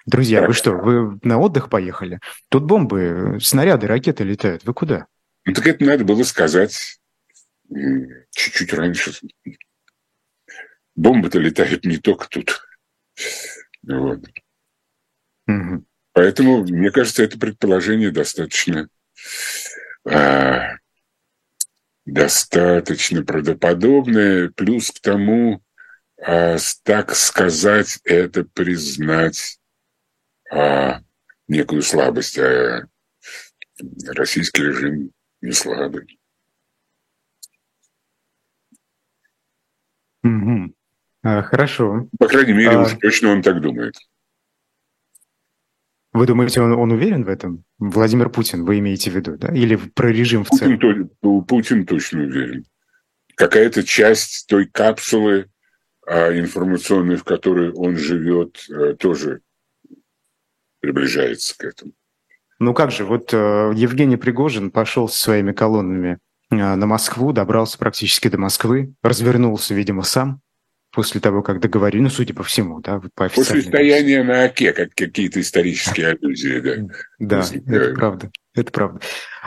[0.08, 2.18] Друзья, вы что, вы на отдых поехали?
[2.48, 4.64] Тут бомбы, снаряды, ракеты летают.
[4.64, 5.06] Вы куда?
[5.44, 6.98] Ну, так это надо было сказать
[8.30, 9.12] чуть-чуть раньше.
[10.96, 12.66] Бомбы-то летают не только тут.
[13.82, 14.20] Вот.
[15.46, 15.84] Угу.
[16.12, 18.88] Поэтому, мне кажется, это предположение достаточно
[20.06, 20.70] а,
[22.06, 25.60] достаточно правдоподобное, плюс к тому,
[26.16, 29.58] а, так сказать, это признать
[30.50, 31.00] а,
[31.46, 32.86] некую слабость, а
[34.06, 36.18] российский режим не слабый.
[40.22, 40.74] Угу.
[41.22, 42.08] А, хорошо.
[42.18, 42.82] По крайней мере, а...
[42.82, 43.94] уж точно он так думает.
[46.12, 47.64] Вы думаете, он, он уверен в этом?
[47.78, 49.54] Владимир Путин, вы имеете в виду, да?
[49.54, 50.78] Или про режим в целом?
[51.20, 52.64] То, Путин точно уверен.
[53.36, 55.50] Какая-то часть той капсулы
[56.06, 59.42] а, информационной, в которой он живет, а, тоже
[60.88, 61.92] приближается к этому.
[62.58, 66.18] Ну как же, вот э, Евгений Пригожин пошел со своими колоннами
[66.50, 70.40] э, на Москву, добрался практически до Москвы, развернулся, видимо, сам,
[70.98, 74.96] после того, как договорили, ну, судя по всему, да, по После стояния на оке, как
[74.96, 76.88] какие-то исторические аллюзии, да.
[77.20, 79.00] Да, это правда, это правда.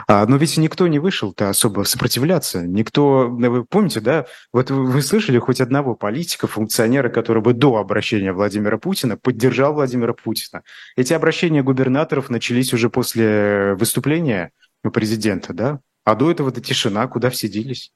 [0.08, 5.02] А, но ведь никто не вышел-то особо сопротивляться, никто, вы помните, да, вот вы, вы
[5.02, 10.62] слышали хоть одного политика, функционера, который бы до обращения Владимира Путина поддержал Владимира Путина.
[10.96, 14.52] Эти обращения губернаторов начались уже после выступления
[14.90, 17.92] президента, да, а до этого-то тишина, куда все делись?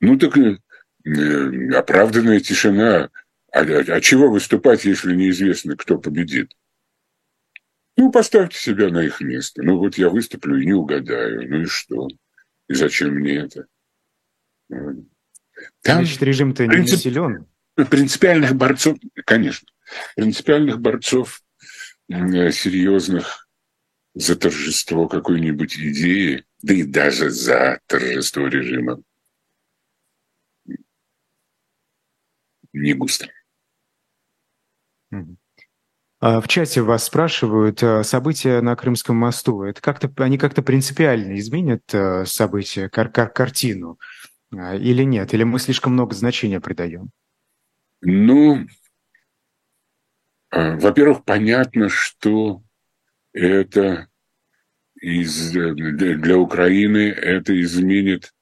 [0.00, 0.56] Ну, так Э,
[1.74, 3.10] оправданная тишина.
[3.52, 6.52] А, а чего выступать, если неизвестно, кто победит?
[7.96, 9.62] Ну, поставьте себя на их место.
[9.62, 11.48] Ну, вот я выступлю и не угадаю.
[11.50, 12.08] Ну и что?
[12.68, 13.66] И зачем мне это?
[14.68, 15.06] Там
[15.82, 16.94] Значит, режим-то принцип...
[16.94, 17.46] не силен.
[17.74, 19.68] Принципиальных борцов, конечно,
[20.14, 21.42] принципиальных борцов
[22.08, 23.48] э, серьезных
[24.14, 29.02] за торжество какой-нибудь идеи, да и даже за торжество режима,
[32.72, 33.28] не густо.
[36.22, 41.38] А в чате вас спрашивают, а, события на Крымском мосту, это как-то, они как-то принципиально
[41.38, 43.98] изменят а, события, кар кар картину
[44.52, 45.32] или нет?
[45.32, 47.10] Или мы слишком много значения придаем?
[48.02, 48.66] Ну,
[50.50, 52.60] во-первых, понятно, что
[53.32, 54.08] это
[55.00, 58.34] из, для Украины это изменит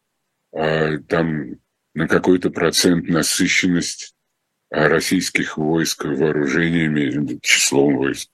[0.51, 1.57] там
[1.93, 4.15] на какой-то процент насыщенность
[4.71, 8.31] российских войск вооружениями, числом войск,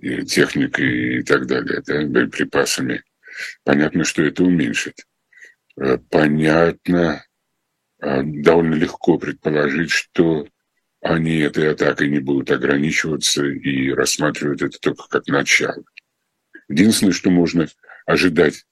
[0.00, 3.02] техникой и так далее, да, боеприпасами.
[3.64, 4.94] Понятно, что это уменьшит.
[5.78, 7.24] Э, понятно,
[8.00, 10.46] а, довольно легко предположить, что
[11.02, 15.84] они этой атакой не будут ограничиваться и рассматривают это только как начало.
[16.68, 17.68] Единственное, что можно
[18.06, 18.64] ожидать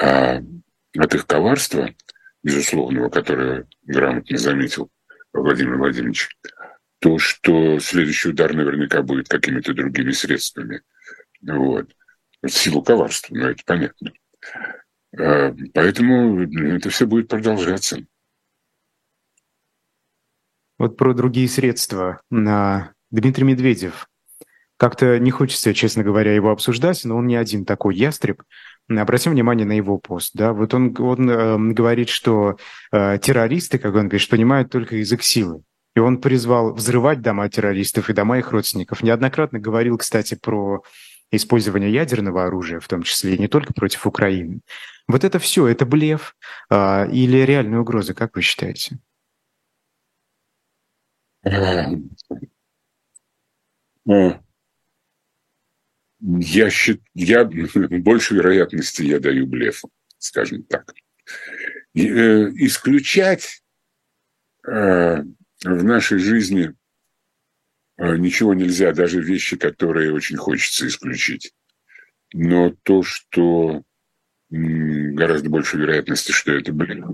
[0.00, 0.42] а,
[0.96, 1.94] от их коварства,
[2.42, 4.90] безусловного, которое грамотно заметил
[5.32, 6.28] Владимир Владимирович,
[6.98, 10.82] то, что следующий удар наверняка будет какими-то другими средствами.
[11.42, 11.90] Вот.
[12.42, 14.12] В силу коварства, но это понятно.
[15.18, 16.42] А, поэтому
[16.74, 17.98] это все будет продолжаться.
[20.78, 22.20] Вот про другие средства.
[22.30, 24.08] Дмитрий Медведев.
[24.76, 28.42] Как-то не хочется, честно говоря, его обсуждать, но он не один такой ястреб.
[28.88, 30.32] Обратим внимание на его пост.
[30.34, 30.52] Да?
[30.52, 32.56] Вот он, он э, говорит, что
[32.90, 35.62] э, террористы, как он говорит, понимают только язык силы.
[35.94, 39.02] И он призвал взрывать дома террористов и дома их родственников.
[39.02, 40.82] Неоднократно говорил, кстати, про
[41.30, 44.60] использование ядерного оружия, в том числе и не только против Украины.
[45.08, 46.36] Вот это все, это блеф
[46.70, 48.98] э, или реальная угроза, как вы считаете?
[56.44, 57.44] Я, счит, я
[57.90, 60.92] больше вероятности я даю блефу, скажем так.
[61.94, 63.62] И, э, исключать
[64.66, 65.22] э,
[65.64, 66.74] в нашей жизни
[67.96, 71.52] э, ничего нельзя, даже вещи, которые очень хочется исключить.
[72.32, 73.84] Но то, что
[74.50, 77.04] гораздо больше вероятности, что это блеф.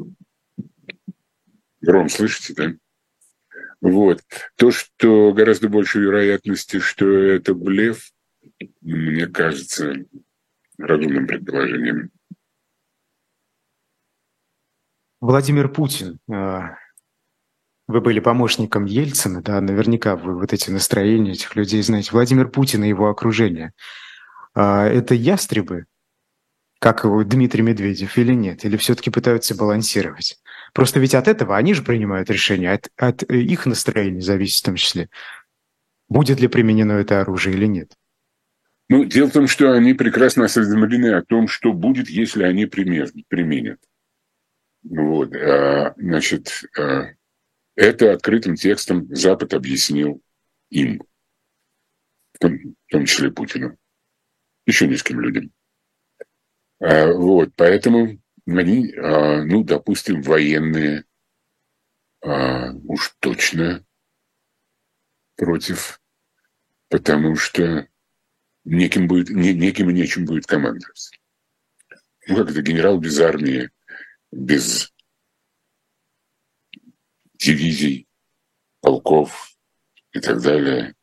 [1.83, 2.75] Гром, слышите, да?
[3.83, 4.23] Вот.
[4.57, 8.11] То, что гораздо больше вероятности, что это блеф,
[8.81, 9.95] мне кажется
[10.79, 12.11] разумным предположением.
[15.21, 16.61] Владимир Путин, э,
[17.89, 22.11] вы были помощником Ельцина, да, наверняка вы вот эти настроения этих людей знаете.
[22.13, 23.73] Владимир Путин и его окружение.
[24.55, 25.87] Э, это ястребы,
[26.79, 28.65] как Дмитрий Медведев, или нет?
[28.65, 30.39] Или все-таки пытаются балансировать?
[30.73, 34.77] Просто ведь от этого они же принимают решение, от, от их настроения зависит в том
[34.77, 35.11] числе,
[36.09, 37.98] будет ли применено это оружие или нет.
[38.91, 43.79] Ну, дело в том, что они прекрасно осведомлены о том, что будет, если они применят.
[44.83, 47.09] Вот, а, значит, а,
[47.77, 50.23] это открытым текстом Запад объяснил
[50.71, 51.03] им,
[52.33, 53.77] в том, числе Путину,
[54.65, 55.53] еще нескольким людям.
[56.81, 61.05] А, вот, поэтому они, ну, допустим, военные
[62.23, 63.85] уж точно
[65.37, 66.01] против,
[66.89, 67.87] потому что
[68.65, 71.11] неким, будет, не, неким и нечем будет командовать.
[72.27, 73.71] Ну, как это генерал без армии,
[74.31, 74.93] без
[77.35, 78.07] дивизий,
[78.81, 79.57] полков
[80.13, 80.95] и так далее.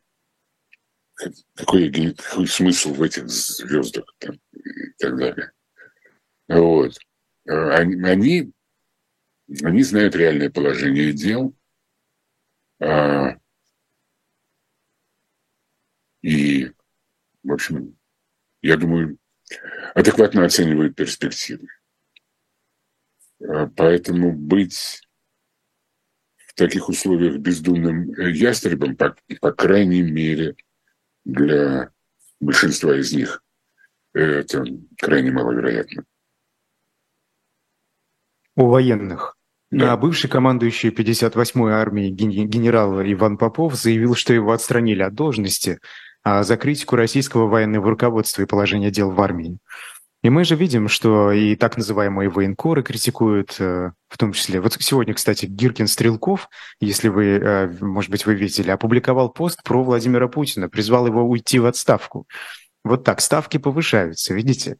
[1.55, 5.51] Какой, какой смысл в этих звездах там, и так далее.
[6.47, 6.97] Вот.
[7.45, 8.51] Они, они,
[9.63, 11.55] они знают реальное положение дел.
[12.81, 13.37] А,
[16.21, 16.74] и
[17.45, 17.95] в общем,
[18.61, 19.17] я думаю,
[19.93, 21.67] адекватно оценивают перспективы.
[23.39, 25.01] А, поэтому быть
[26.47, 30.55] в таких условиях бездумным э, ястребом, по, по крайней мере,
[31.23, 31.91] для
[32.39, 33.43] большинства из них,
[34.13, 34.63] это
[34.99, 36.03] крайне маловероятно.
[38.55, 39.37] У военных.
[39.69, 39.93] Да.
[39.93, 45.79] А бывший командующий 58-й армией генерал Иван Попов заявил, что его отстранили от должности
[46.25, 49.59] за критику российского военного руководства и положения дел в армии.
[50.25, 54.59] И мы же видим, что и так называемые военкоры критикуют, э, в том числе.
[54.59, 56.49] Вот сегодня, кстати, Гиркин Стрелков,
[56.79, 61.59] если вы, э, может быть, вы видели, опубликовал пост про Владимира Путина, призвал его уйти
[61.59, 62.25] в отставку.
[62.83, 64.77] Вот так, ставки повышаются, видите?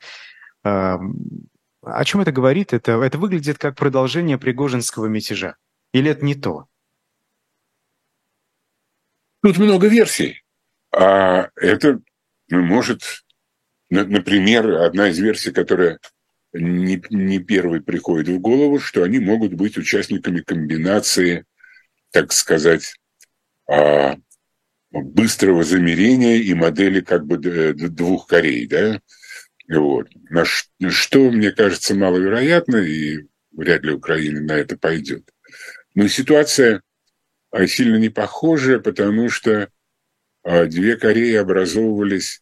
[0.64, 2.74] О чем это говорит?
[2.74, 5.58] Это, это выглядит как продолжение Пригожинского мятежа.
[5.94, 6.66] Или это не то?
[9.44, 10.45] Тут много версий.
[10.98, 12.00] А это
[12.50, 13.02] ну, может
[13.90, 16.00] например, одна из версий, которая
[16.54, 21.46] не, не первый приходит в голову, что они могут быть участниками комбинации,
[22.12, 22.96] так сказать,
[23.68, 24.16] а,
[24.92, 29.02] быстрого замерения и модели как бы двух Корей, да,
[29.68, 30.08] вот.
[30.30, 35.30] На что, мне кажется, маловероятно, и вряд ли Украина на это пойдет.
[35.94, 36.82] Но ситуация
[37.52, 39.70] а, сильно не похожая, потому что
[40.46, 42.42] две Кореи образовывались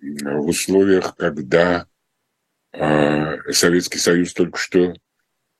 [0.00, 1.86] в условиях, когда
[2.72, 4.94] а, Советский Союз только что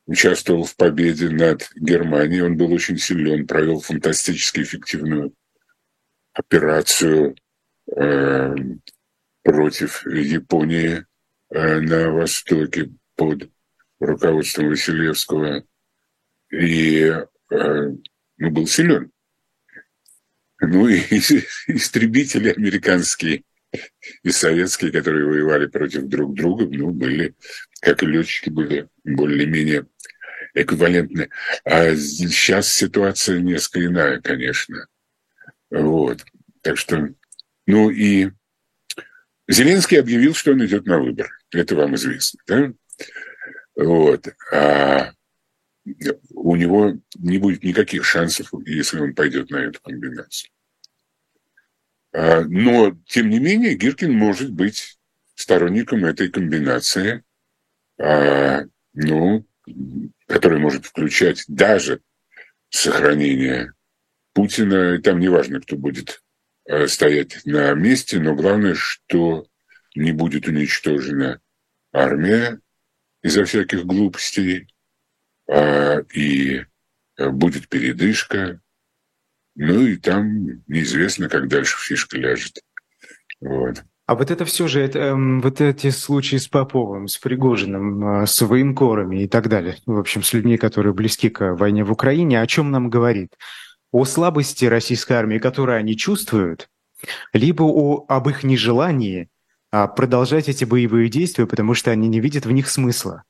[0.06, 2.42] участвовал в победе над Германией.
[2.42, 5.34] Он был очень силен, провел фантастически эффективную
[6.32, 7.36] операцию
[7.96, 8.54] э,
[9.42, 11.06] против Японии
[11.50, 13.48] э, на Востоке под
[14.00, 15.64] руководством Василевского.
[16.50, 17.04] И
[17.50, 17.90] э,
[18.36, 19.10] ну, был силен.
[20.66, 20.98] Ну и
[21.68, 23.44] истребители американские
[24.22, 27.34] и советские, которые воевали против друг друга, ну, были,
[27.80, 29.86] как и летчики, были более-менее
[30.54, 31.28] эквивалентны.
[31.64, 34.86] А сейчас ситуация несколько иная, конечно.
[35.70, 36.24] Вот.
[36.62, 37.08] Так что,
[37.66, 38.30] ну и
[39.48, 41.30] Зеленский объявил, что он идет на выборы.
[41.50, 42.72] Это вам известно, да?
[43.74, 44.28] Вот.
[44.52, 45.12] А
[46.30, 50.50] у него не будет никаких шансов, если он пойдет на эту комбинацию.
[52.14, 54.98] А, но, тем не менее, Гиркин может быть
[55.34, 57.24] сторонником этой комбинации,
[58.00, 58.62] а,
[58.94, 59.46] ну,
[60.26, 62.00] которая может включать даже
[62.70, 63.72] сохранение
[64.32, 65.00] Путина.
[65.02, 66.22] Там неважно, кто будет
[66.66, 69.46] Э, стоять на месте, но главное, что
[69.94, 71.40] не будет уничтожена
[71.92, 72.58] армия
[73.22, 74.68] из-за всяких глупостей,
[75.46, 76.64] а, и
[77.18, 78.60] будет передышка,
[79.54, 82.60] ну и там неизвестно, как дальше фишка ляжет.
[83.40, 83.82] Вот.
[84.06, 88.26] А вот это все же, это, эм, вот эти случаи с Поповым, с Пригожиным, э,
[88.26, 92.40] с военкорами и так далее, в общем, с людьми, которые близки к войне в Украине,
[92.40, 93.30] о чем нам говорит?
[93.94, 96.68] о слабости российской армии, которую они чувствуют,
[97.32, 99.28] либо о, об их нежелании
[99.70, 103.22] а, продолжать эти боевые действия, потому что они не видят в них смысла.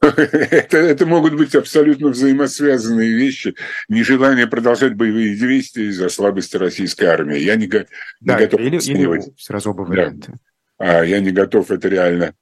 [0.00, 3.54] Это, это могут быть абсолютно взаимосвязанные вещи.
[3.88, 7.38] Нежелание продолжать боевые действия из-за слабости российской армии.
[7.38, 7.86] Я не, не
[8.20, 9.26] да, готов или, оценивать.
[9.26, 10.38] Или сразу оба варианта.
[10.78, 11.00] Да.
[11.00, 12.34] А, я не готов это реально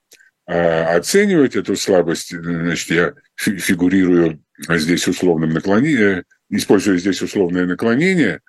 [0.47, 2.31] а, оценивать, эту слабость.
[2.31, 8.41] Значит, я фигурирую здесь условным наклонением, используя здесь условное наклонение,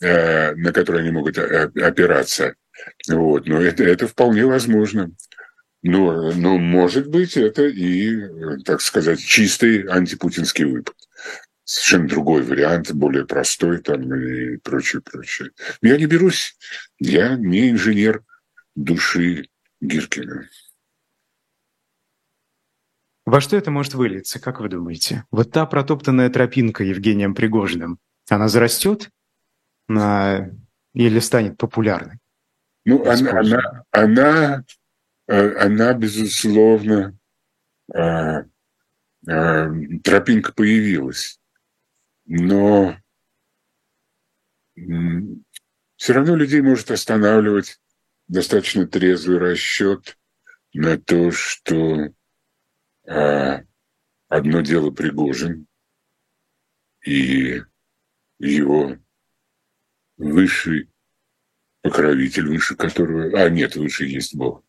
[0.00, 2.54] э, на которое они могут опираться.
[3.08, 3.46] Вот.
[3.46, 5.10] Но это, это вполне возможно.
[5.82, 10.94] Но, но, может быть, это и, так сказать, чистый антипутинский выпад.
[11.64, 15.50] Совершенно другой вариант, более простой там и прочее, прочее.
[15.80, 16.56] Я не берусь,
[16.98, 18.22] я не инженер
[18.76, 19.48] души
[19.80, 20.48] Гиркина.
[23.24, 25.24] Во что это может вылиться, как вы думаете?
[25.30, 29.10] Вот та протоптанная тропинка Евгением Пригожиным, она зарастет
[29.88, 30.50] на...
[30.94, 32.18] или станет популярной?
[32.84, 34.64] Ну, она, она, она,
[35.32, 37.18] она, безусловно,
[37.94, 38.44] э,
[39.26, 39.70] э,
[40.04, 41.40] тропинка появилась,
[42.26, 42.96] но
[44.74, 47.80] все равно людей может останавливать
[48.28, 50.18] достаточно трезвый расчет
[50.72, 52.12] на то, что
[54.28, 55.66] одно дело Пригожин
[57.04, 57.62] и
[58.38, 58.96] его
[60.16, 60.88] высший
[61.82, 63.38] покровитель, выше которого...
[63.38, 64.64] А, нет, выше есть Бог.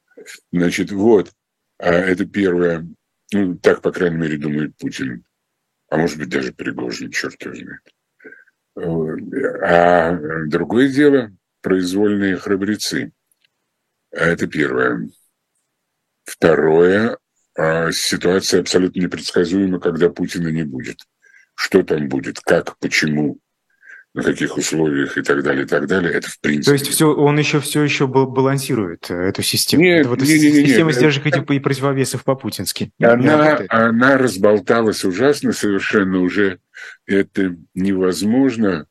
[0.51, 1.31] Значит, вот,
[1.77, 2.87] а это первое,
[3.31, 5.25] ну, так, по крайней мере, думает Путин.
[5.89, 7.81] А может быть, даже Пригожин, черт его знает.
[9.63, 10.17] А
[10.47, 13.11] другое дело– произвольные храбрецы.
[14.11, 15.09] Это первое.
[16.23, 17.17] Второе
[17.55, 20.99] а ситуация абсолютно непредсказуема, когда Путина не будет.
[21.55, 23.37] Что там будет, как, почему,
[24.13, 26.65] на каких условиях и так далее, и так далее, это в принципе...
[26.65, 29.83] То есть все, он еще все еще балансирует э, эту систему?
[29.83, 31.53] Нет, вот не, не, не, система нет, сдержек это...
[31.53, 32.91] и противовесов по-путински?
[33.01, 36.59] Она, она разболталась ужасно совершенно уже.
[37.07, 38.87] Это невозможно,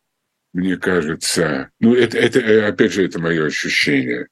[0.52, 1.70] мне кажется.
[1.78, 4.26] Ну, это, это э, опять же, это мое ощущение.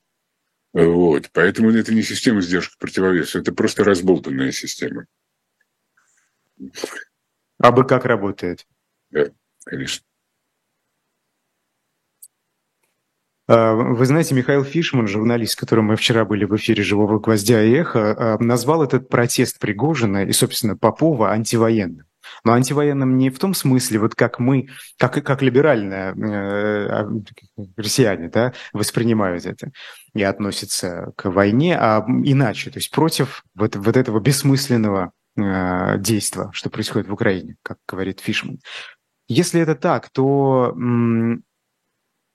[0.73, 1.31] Вот.
[1.33, 5.07] Поэтому это не система сдержки противовеса, это просто разболтанная система.
[7.59, 8.67] А бы как работает?
[9.11, 9.27] Да,
[9.65, 10.05] конечно.
[13.40, 17.63] А, вы знаете, Михаил Фишман, журналист, с которым мы вчера были в эфире «Живого гвоздя»
[17.65, 22.07] и «Эхо», а, назвал этот протест Пригожина и, собственно, Попова антивоенным.
[22.45, 27.11] Но антивоенным не в том смысле, вот как мы, как, как либеральные э, а,
[27.77, 29.73] россияне да, воспринимают это
[30.15, 36.51] и относятся к войне, а иначе, то есть против вот, вот этого бессмысленного э, действия,
[36.53, 38.61] что происходит в Украине, как говорит Фишман.
[39.27, 40.73] Если это так, то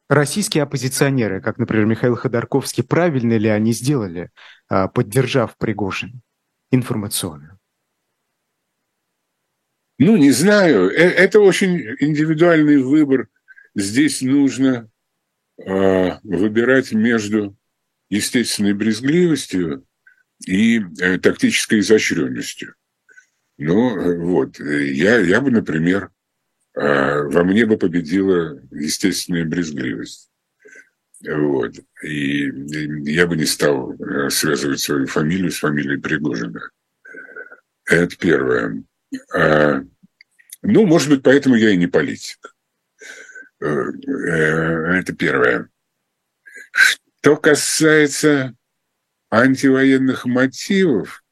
[0.10, 4.32] российские оппозиционеры, как, например, Михаил Ходорковский, правильно ли они сделали,
[4.70, 6.22] э, поддержав Пригожин
[6.72, 7.60] информационно?
[9.98, 10.90] Ну, не знаю.
[10.90, 13.30] Э, это очень индивидуальный выбор.
[13.76, 14.90] Здесь нужно
[15.58, 17.56] э, выбирать между
[18.10, 19.86] естественной брезгливостью
[20.46, 22.76] и э, тактической изощренностью.
[23.58, 26.12] Ну, э, вот, я, я бы, например,
[26.76, 30.30] э, во мне бы победила естественная брезгливость.
[31.28, 31.74] Вот.
[32.04, 32.52] И
[33.10, 36.70] я бы не стал э, связывать свою фамилию с фамилией Пригожина.
[37.86, 38.84] Это первое.
[39.34, 39.82] А,
[40.62, 42.56] ну, может быть, поэтому я и не политик.
[43.62, 45.70] Э, это первое.
[46.72, 48.54] Что касается
[49.32, 51.24] антивоенных мотивов,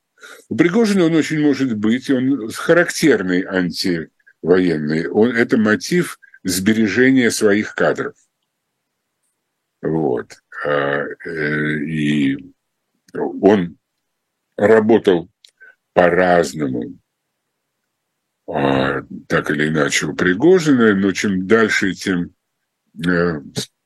[0.50, 3.42] у Пригожина он очень может быть, он характерный
[4.44, 5.08] антивоенный.
[5.08, 8.16] Он, это мотив сбережения своих кадров.
[9.82, 10.38] Вот.
[10.66, 12.54] А, э, и
[13.14, 13.78] он
[14.56, 15.30] работал
[15.94, 16.98] по-разному
[18.48, 22.34] а, так или иначе у Пригожина, но чем дальше, тем
[23.06, 23.42] э,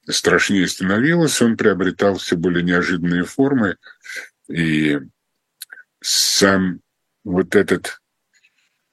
[0.08, 3.78] страшнее становилось, он приобретал все более неожиданные формы,
[4.48, 5.00] и
[6.02, 6.82] сам
[7.24, 8.02] вот этот,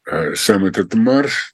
[0.06, 1.53] э, сам этот марш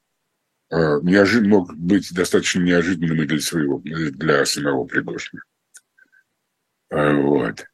[0.71, 1.47] неожид...
[1.47, 5.43] мог быть достаточно неожиданным и для своего, для самого Пригожина.
[6.91, 7.67] Вот.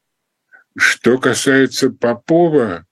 [0.77, 2.85] Что касается Попова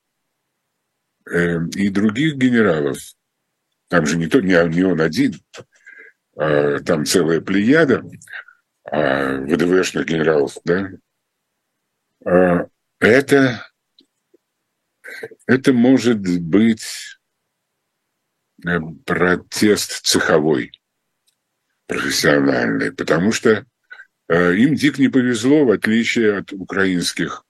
[1.27, 2.97] и других генералов,
[3.87, 5.35] там же не, то, не, не он один,
[6.35, 8.03] а, там целая плеяда
[8.83, 10.89] а, ВДВшных генералов, да.
[12.25, 12.67] А,
[12.99, 13.65] это,
[15.47, 17.14] это может быть э,
[19.05, 20.71] протест цеховой,
[21.87, 23.65] профессиональный, потому что
[24.27, 27.45] э, им дико не повезло, в отличие от украинских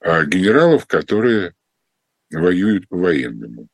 [0.00, 1.54] а, генералов, которые
[2.30, 3.68] воюют по-военному.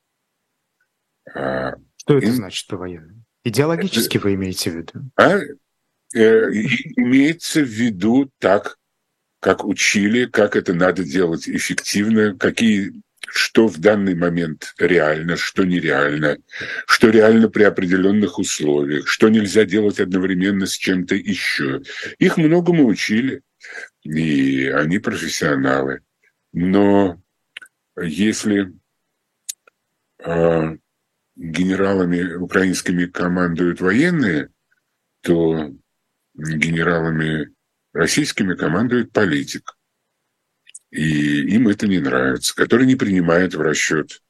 [1.35, 3.25] А, Что это значит по-военному?
[3.45, 4.93] Идеологически вы имеете в виду?
[5.17, 5.39] А?
[6.15, 6.51] Э,
[6.97, 8.79] имеется в виду так,
[9.41, 13.01] как учили, как это надо делать эффективно, какие
[13.31, 16.39] что в данный момент реально, что нереально,
[16.87, 21.83] что реально при определенных условиях, что нельзя делать одновременно с чем-то еще.
[22.19, 23.43] Их многому учили,
[24.03, 26.01] и они профессионалы.
[26.53, 27.21] Но
[28.01, 28.73] если
[30.25, 30.77] э,
[31.37, 34.51] генералами украинскими командуют военные,
[35.21, 35.73] то
[36.35, 37.51] генералами
[37.93, 39.78] российскими командует политик.
[40.91, 44.23] И им это не нравится, который не принимает в расчет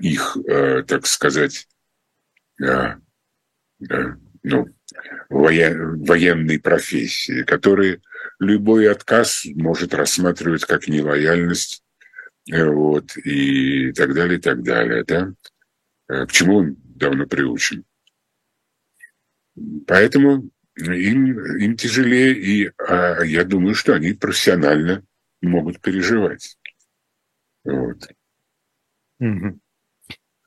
[0.00, 1.68] их, э, так сказать,
[2.62, 2.94] э,
[3.90, 4.66] э, ну,
[5.28, 8.02] воен, военной профессии, который
[8.38, 11.82] любой отказ может рассматривать как нелояльность,
[12.50, 15.32] э, вот, и так далее, и так далее, да.
[16.06, 17.84] К чему он давно приучен.
[19.86, 25.02] Поэтому им, им тяжелее, и а, я думаю, что они профессионально
[25.44, 26.56] могут переживать.
[27.64, 28.08] Вот.
[29.20, 29.58] Угу.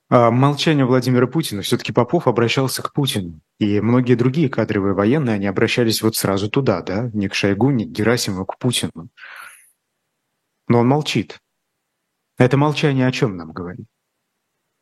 [0.10, 1.62] А молчание Владимира Путина.
[1.62, 3.41] Все-таки Попов обращался к Путину.
[3.60, 7.10] И многие другие кадровые военные, они обращались вот сразу туда, да?
[7.14, 9.10] Не к Шойгу, не к Герасимову, к Путину.
[10.70, 11.39] Но он молчит.
[12.38, 13.86] Это молчание о чем нам говорит?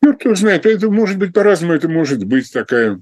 [0.02, 3.02] Ну, кто знает, это может быть по-разному, это может быть такая,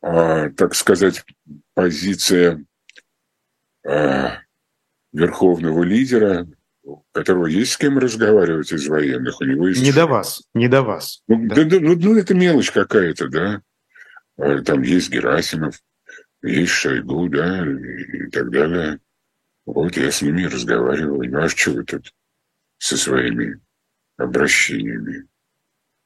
[0.00, 1.24] а, так сказать,
[1.74, 2.64] позиция
[3.84, 4.38] а,
[5.12, 6.46] верховного лидера,
[6.82, 9.82] у которого есть с кем разговаривать из военных, у него есть...
[9.82, 11.22] Не до вас, не до вас.
[11.28, 11.64] Ну, да.
[11.64, 13.62] Да, ну, ну, это мелочь какая-то, да.
[14.36, 15.80] А, там есть Герасимов,
[16.42, 19.00] есть Шойгу, да, и, так далее.
[19.64, 21.30] Вот я с ними разговариваю.
[21.30, 22.12] Ну, а что вы тут
[22.78, 23.60] со своими
[24.16, 25.26] обращениями?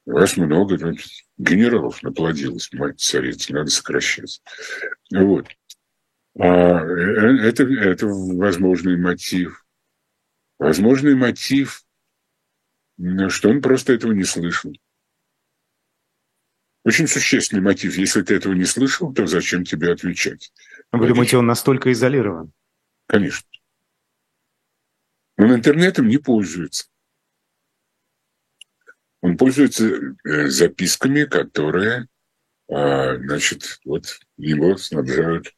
[0.05, 1.01] Вас много, тут
[1.37, 4.41] генералов наплодилось, мать царица, надо сокращать.
[5.13, 5.49] Вот.
[6.39, 9.65] А э, это, это возможный мотив.
[10.59, 11.85] Возможный мотив,
[13.29, 14.73] что он просто этого не слышал.
[16.85, 17.97] Очень существенный мотив.
[17.97, 20.53] Если ты этого не слышал, то зачем тебе отвечать?
[20.93, 21.15] Вы Конечно.
[21.15, 22.53] думаете, он настолько изолирован?
[23.07, 23.49] Конечно.
[25.37, 26.87] Он интернетом не пользуется.
[29.21, 32.07] Он пользуется э, записками, которые,
[32.71, 35.56] а, значит, вот его снабжают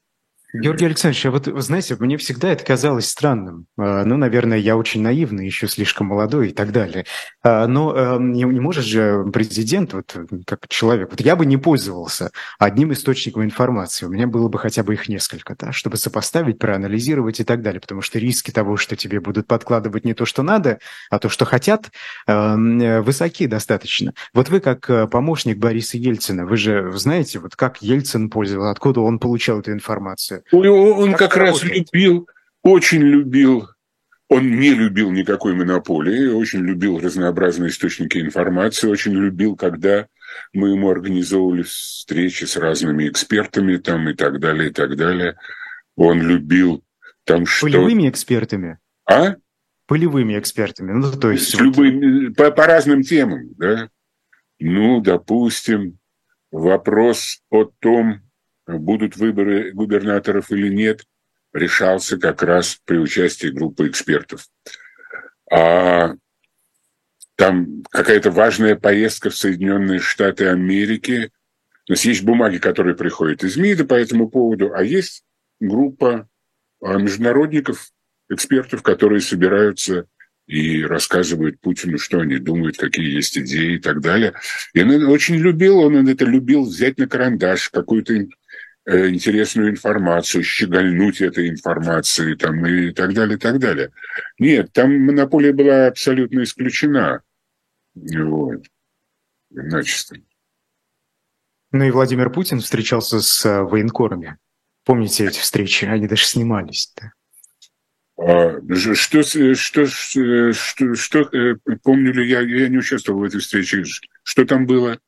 [0.55, 3.66] Георгий Александрович, а вот, вы знаете, мне всегда это казалось странным.
[3.76, 7.05] А, ну, наверное, я очень наивный, еще слишком молодой и так далее.
[7.42, 11.59] А, но эм, не, не может же президент, вот как человек, вот я бы не
[11.59, 14.07] пользовался одним источником информации.
[14.07, 17.82] У меня было бы хотя бы их несколько, да, чтобы сопоставить, проанализировать и так далее.
[17.82, 20.78] Потому что риски того, что тебе будут подкладывать не то, что надо,
[21.11, 21.90] а то, что хотят,
[22.26, 24.14] эм, высоки достаточно.
[24.32, 29.01] Вот вы как э, помощник Бориса Ельцина, вы же знаете, вот как Ельцин пользовался, откуда
[29.01, 30.38] он получал эту информацию?
[30.53, 32.28] Он как, как раз любил,
[32.62, 33.68] очень любил
[34.28, 40.07] он не любил никакой монополии, очень любил разнообразные источники информации, очень любил, когда
[40.53, 45.39] мы ему организовывали встречи с разными экспертами там и так далее, и так далее.
[45.97, 46.84] Он любил
[47.24, 47.66] там что...
[47.66, 48.78] Полевыми экспертами?
[49.07, 49.36] А?
[49.86, 51.51] Полевыми экспертами, ну то есть...
[51.51, 53.89] С любыми, по, по разным темам, да.
[54.59, 55.99] Ну, допустим,
[56.51, 58.20] вопрос о том,
[58.68, 61.04] будут выборы губернаторов или нет,
[61.52, 64.46] решался как раз при участии группы экспертов.
[65.50, 66.14] А
[67.36, 71.30] там какая-то важная поездка в Соединенные Штаты Америки.
[71.86, 75.24] То есть есть бумаги, которые приходят из МИДа по этому поводу, а есть
[75.58, 76.28] группа
[76.82, 77.90] а, международников,
[78.28, 80.06] экспертов, которые собираются
[80.46, 84.34] и рассказывают Путину, что они думают, какие есть идеи и так далее.
[84.72, 88.26] И он очень любил, он это любил взять на карандаш какую-то
[88.89, 93.93] интересную информацию, щегольнуть этой информацией там, и так далее, и так далее.
[94.39, 97.22] Нет, там монополия была абсолютно исключена.
[97.95, 98.64] Вот.
[99.51, 100.16] Начисто.
[101.70, 104.39] Ну и Владимир Путин встречался с э, военкорами.
[104.84, 105.84] Помните эти встречи?
[105.84, 106.93] Они даже снимались.
[106.97, 107.12] Да?
[108.16, 113.41] А, что, что, что, что, что, э, помню ли я, я не участвовал в этой
[113.41, 113.84] встрече,
[114.22, 114.99] что там было?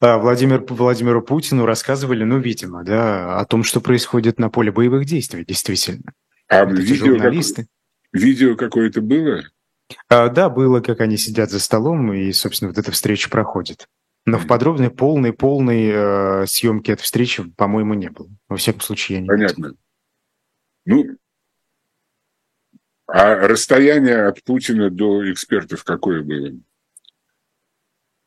[0.00, 5.06] А, Владимир, Владимиру Путину рассказывали, ну, видимо, да, о том, что происходит на поле боевых
[5.06, 6.12] действий, действительно.
[6.48, 7.62] А видео, журналисты.
[8.12, 8.22] Как...
[8.22, 9.42] видео какое-то было?
[10.08, 13.86] А, да, было, как они сидят за столом, и, собственно, вот эта встреча проходит.
[14.24, 15.90] Но в подробной, полной, полной
[16.42, 18.28] э, съемке этой встречи, по-моему, не было.
[18.48, 19.66] Во всяком случае, я не Понятно.
[19.66, 19.78] Видел.
[21.08, 21.16] Ну,
[23.06, 26.52] а расстояние от Путина до экспертов какое было?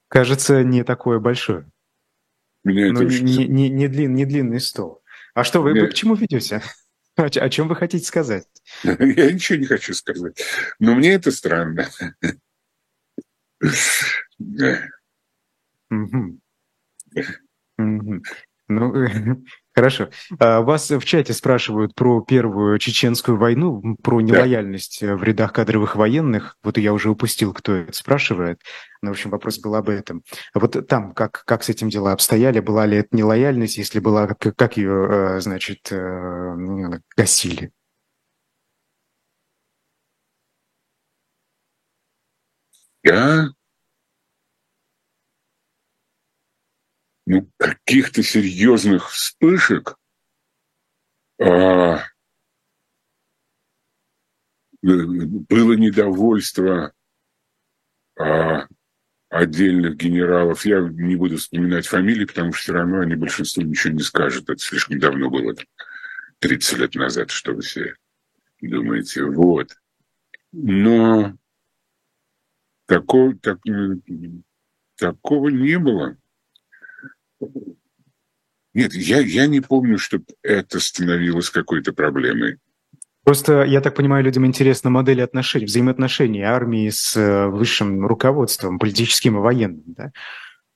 [0.09, 1.69] Кажется, не такое большое.
[2.63, 5.01] Меня ну, не, не, не, длин, не длинный стол.
[5.33, 5.83] А что, вы, Меня...
[5.83, 6.61] вы к чему ведете?
[7.15, 8.47] О, о чем вы хотите сказать?
[8.83, 10.41] Я ничего не хочу сказать.
[10.79, 11.89] Но мне это странно.
[18.71, 18.93] Ну,
[19.79, 20.09] Хорошо.
[20.39, 25.15] А, вас в чате спрашивают про первую чеченскую войну, про нелояльность да.
[25.15, 26.57] в рядах кадровых военных.
[26.63, 28.59] Вот я уже упустил, кто это спрашивает.
[29.01, 30.23] Но, ну, в общем, вопрос был об этом.
[30.53, 32.59] Вот там, как, как с этим дела обстояли?
[32.59, 33.77] Была ли это нелояльность?
[33.77, 37.71] Если была, как, как ее, э, значит, э, гасили?
[43.03, 43.49] Я
[47.29, 49.99] ну, каких-то серьезных вспышек
[51.39, 52.03] а,
[54.81, 56.91] было недовольство
[58.17, 58.65] а,
[59.29, 60.65] отдельных генералов.
[60.65, 64.49] Я не буду вспоминать фамилии, потому что все равно они большинству ничего не скажут.
[64.49, 65.53] Это слишком давно было,
[66.39, 67.93] 30 лет назад, что вы все
[68.59, 69.23] думаете.
[69.25, 69.77] Вот.
[70.51, 71.37] Но
[72.87, 73.59] такого, так,
[74.95, 76.17] такого не было.
[78.73, 82.57] Нет, я, я не помню, чтобы это становилось какой-то проблемой.
[83.23, 89.37] Просто, я так понимаю, людям интересна модель отношений, взаимоотношений армии с э, высшим руководством, политическим
[89.37, 89.83] и военным.
[89.85, 90.11] Да?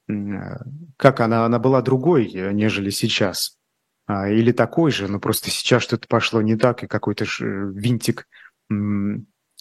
[0.08, 0.58] Э,
[0.98, 3.58] как она, она была другой, э, нежели сейчас?
[4.06, 8.28] А, или такой же, но просто сейчас что-то пошло не так, и какой-то винтик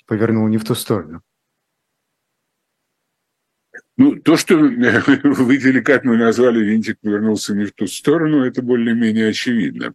[0.06, 1.22] повернул не в ту сторону.
[3.96, 9.94] Ну, то, что вы деликатно назвали «винтик повернулся не в ту сторону», это более-менее очевидно.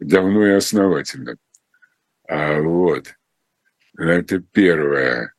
[0.00, 1.36] Давно и основательно.
[2.28, 3.14] А вот.
[3.96, 5.34] Это первое.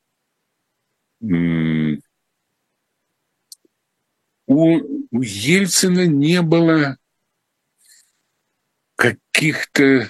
[1.22, 1.98] У,
[4.48, 6.98] у Ельцина не было
[8.96, 10.10] каких-то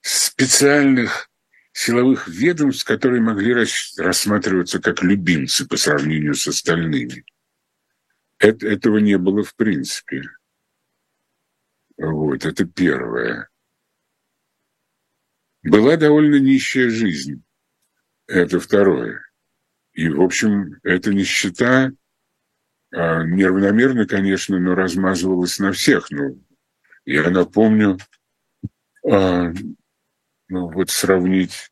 [0.00, 1.30] специальных
[1.76, 3.52] силовых ведомств, которые могли
[3.98, 7.26] рассматриваться как любимцы по сравнению с остальными.
[8.38, 10.22] Это, этого не было в принципе.
[11.98, 13.50] Вот, это первое.
[15.62, 17.44] Была довольно нищая жизнь.
[18.26, 19.20] Это второе.
[19.92, 21.92] И, в общем, эта нищета
[22.90, 26.10] а, неравномерно, конечно, но размазывалась на всех.
[26.10, 26.42] Ну,
[27.04, 27.98] я напомню,
[29.06, 29.52] а,
[30.48, 31.70] ну, вот сравнить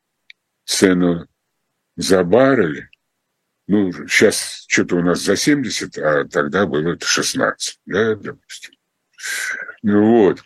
[0.65, 1.27] цену
[1.97, 2.89] за баррель,
[3.67, 8.75] ну, сейчас что-то у нас за 70, а тогда было это 16, да, допустим.
[9.83, 10.45] Ну вот.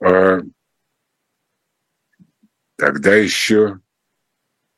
[0.00, 0.40] А,
[2.76, 3.80] тогда еще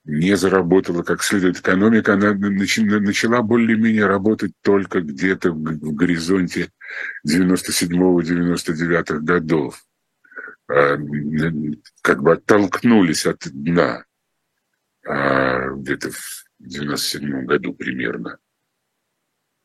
[0.04, 6.72] не заработала как следует экономика, она начала более-менее работать только где-то в горизонте
[7.26, 9.84] 97-99 годов.
[10.68, 10.96] А,
[12.02, 14.04] как бы оттолкнулись от дна
[15.06, 18.38] а, где-то в 97 году примерно.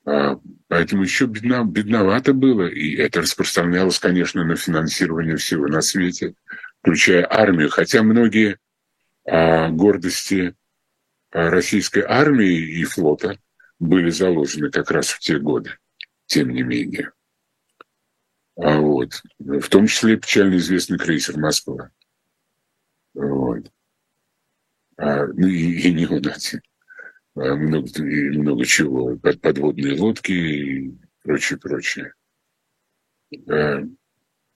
[0.06, 6.36] А, поэтому еще бедно, бедновато было, и это распространялось, конечно, на финансирование всего на свете,
[6.82, 8.58] включая армию, хотя многие
[9.30, 10.56] а гордости
[11.32, 13.38] российской армии и флота
[13.78, 15.72] были заложены как раз в те годы,
[16.28, 17.12] тем не менее.
[18.58, 19.22] А вот.
[19.40, 21.92] В том числе печально известный крейсер «Москва».
[23.14, 23.72] Вот.
[24.98, 26.62] А, ну и, и не он один.
[27.36, 29.16] А много, и много чего.
[29.18, 32.14] Подводные лодки и прочее, прочее.
[33.48, 33.84] А,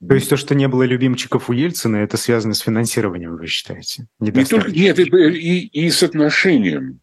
[0.06, 4.08] то есть то, что не было любимчиков у Ельцина, это связано с финансированием, вы считаете?
[4.18, 7.00] Не только, нет, и, и, и с отношением,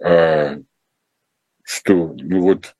[0.00, 0.58] а,
[1.64, 2.76] что, ну вот,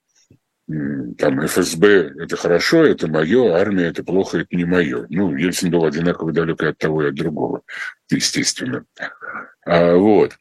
[0.67, 5.07] там ФСБ– это хорошо, это мое, армия– это плохо, это не мое.
[5.11, 7.63] Ну, Ельцин был одинаково далек от того, и от другого,
[8.11, 8.85] естественно.
[9.65, 10.37] А, вот.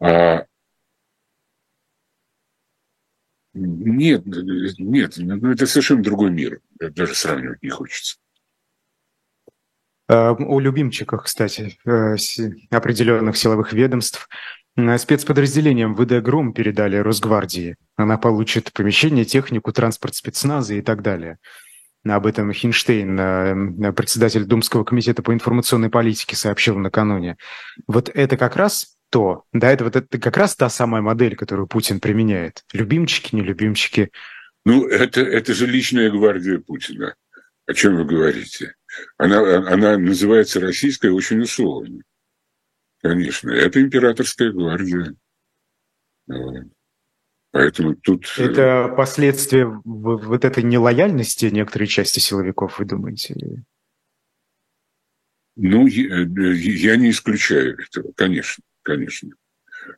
[0.00, 0.44] А,
[3.52, 6.60] нет, нет, ну, это совершенно другой мир.
[6.80, 8.16] Даже сравнивать не хочется.
[10.08, 12.16] А, о любимчиках, кстати, э,
[12.70, 14.28] определенных силовых ведомств.
[14.76, 17.76] Спецподразделениям ВД «Гром» передали Росгвардии.
[17.96, 21.38] Она получит помещение, технику, транспорт спецназа и так далее.
[22.04, 27.36] Об этом Хинштейн, э, председатель Думского комитета по информационной политике, сообщил накануне.
[27.86, 29.44] Вот это как раз то.
[29.52, 32.64] Да, это вот это как раз та самая модель, которую Путин применяет.
[32.72, 34.10] Любимчики, нелюбимчики.
[34.64, 37.14] Ну, это, это же личная гвардия Путина.
[37.66, 38.74] О чем вы говорите?
[39.16, 39.38] Она,
[39.70, 42.00] она называется российская очень условно.
[43.04, 45.14] Конечно, это императорская гвардия.
[47.50, 48.32] Поэтому тут...
[48.38, 53.36] Э, это последствия вот этой нелояльности некоторой части силовиков, вы думаете?
[55.56, 59.30] Ну, я, я не исключаю этого, конечно конечно.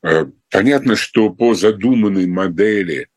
[0.03, 3.09] А, понятно, что по задуманной модели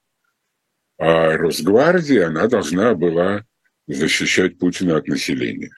[1.00, 3.44] Росгвардии она должна была
[3.88, 5.72] защищать Путина от населения,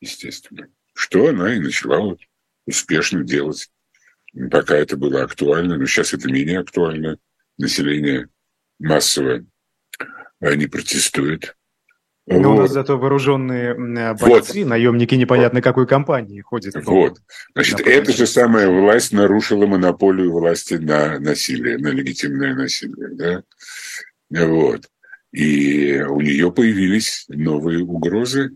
[0.00, 0.68] естественно.
[0.94, 2.16] Что она и начала
[2.66, 3.70] успешно делать,
[4.50, 5.76] пока это было актуально.
[5.76, 7.18] Но сейчас это менее актуально.
[7.58, 8.28] Население
[8.78, 9.44] массово
[10.40, 11.56] не протестует.
[12.26, 12.58] Но вот.
[12.58, 13.74] у нас зато вооруженные
[14.14, 14.68] бойцы, вот.
[14.68, 16.74] наемники непонятно какой компании ходят.
[16.84, 17.18] Вот.
[17.54, 23.08] Значит, эта же самая власть нарушила монополию власти на насилие, на легитимное насилие.
[24.30, 24.46] Да?
[24.46, 24.88] Вот.
[25.32, 28.52] И у нее появились новые угрозы,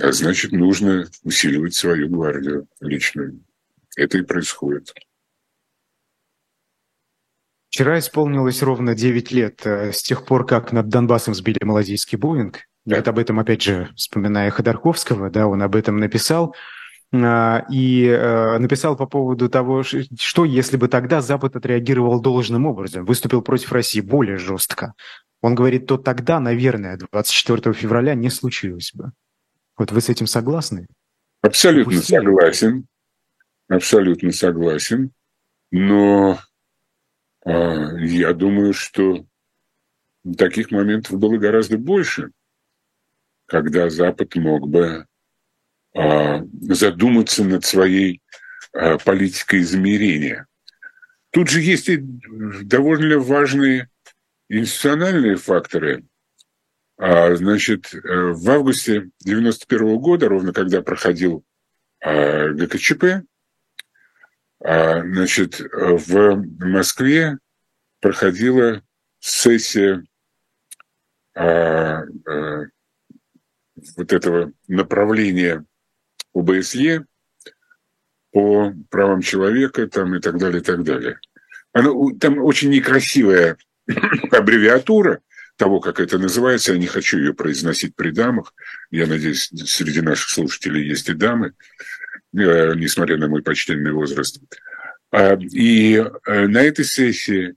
[0.00, 3.40] а значит, нужно усиливать свою гвардию личную.
[3.96, 4.92] Это и происходит.
[7.70, 12.60] Вчера исполнилось ровно 9 лет э, с тех пор, как над Донбассом сбили малазийский Боинг.
[12.84, 12.96] Да.
[12.96, 16.54] Это об этом, опять же, вспоминая Ходорковского, да, он об этом написал.
[17.12, 23.04] А, и э, написал по поводу того, что если бы тогда Запад отреагировал должным образом,
[23.04, 24.94] выступил против России более жестко.
[25.40, 29.12] Он говорит, то тогда, наверное, 24 февраля не случилось бы.
[29.80, 30.86] Вот вы с этим согласны?
[31.40, 32.18] Абсолютно Пустили.
[32.18, 32.86] согласен.
[33.68, 35.10] Абсолютно согласен.
[35.72, 36.38] Но
[37.44, 39.24] а, я думаю, что
[40.36, 42.30] таких моментов было гораздо больше
[43.50, 45.06] когда Запад мог бы
[45.96, 48.22] а, задуматься над своей
[48.72, 50.46] а, политикой измерения.
[51.32, 51.96] Тут же есть и
[52.62, 53.88] довольно важные
[54.48, 56.04] институциональные факторы.
[57.02, 61.42] А, значит, э, в августе 91 года, ровно когда проходил
[62.02, 63.24] ГКЧП,
[64.58, 67.38] значит, в Москве
[68.00, 68.82] проходила
[69.18, 70.02] сессия
[71.34, 72.70] вот
[74.12, 75.66] этого направления
[76.34, 77.04] ОБСЕ
[78.32, 81.20] по правам человека там, и так далее, и так далее.
[81.72, 83.58] Оно, там очень некрасивая
[84.30, 85.20] аббревиатура
[85.60, 86.72] того, как это называется.
[86.72, 88.54] Я не хочу ее произносить при дамах.
[88.90, 91.52] Я надеюсь, среди наших слушателей есть и дамы,
[92.32, 94.40] э, несмотря на мой почтенный возраст.
[95.10, 97.56] А, и э, на этой сессии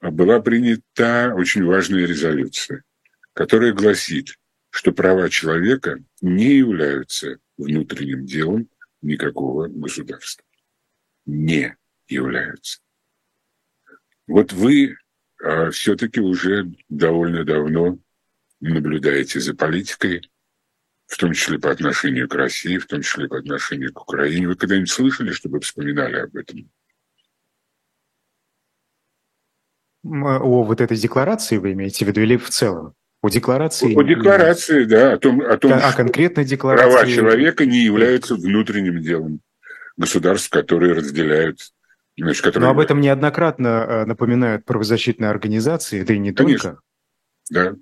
[0.00, 2.82] была принята очень важная резолюция,
[3.34, 4.34] которая гласит,
[4.70, 8.68] что права человека не являются внутренним делом
[9.00, 10.44] никакого государства.
[11.24, 11.76] Не
[12.08, 12.80] являются.
[14.26, 14.96] Вот вы
[15.42, 17.98] а, все-таки уже довольно давно
[18.60, 20.30] наблюдаете за политикой,
[21.06, 24.48] в том числе по отношению к России, в том числе по отношению к Украине.
[24.48, 26.70] Вы когда-нибудь слышали, чтобы вспоминали об этом?
[30.04, 32.94] О вот этой декларации вы имеете в виду или в целом?
[33.20, 33.94] О декларации?
[33.94, 35.14] О декларации, да.
[35.14, 36.90] О том, о том о конкретной декларации.
[36.90, 39.40] Права человека не являются внутренним делом
[39.96, 41.58] государств, которые разделяют
[42.18, 42.60] которые...
[42.60, 46.70] Но об этом неоднократно э, напоминают правозащитные организации, да и не Конечно.
[46.70, 46.82] только.
[47.50, 47.76] Да,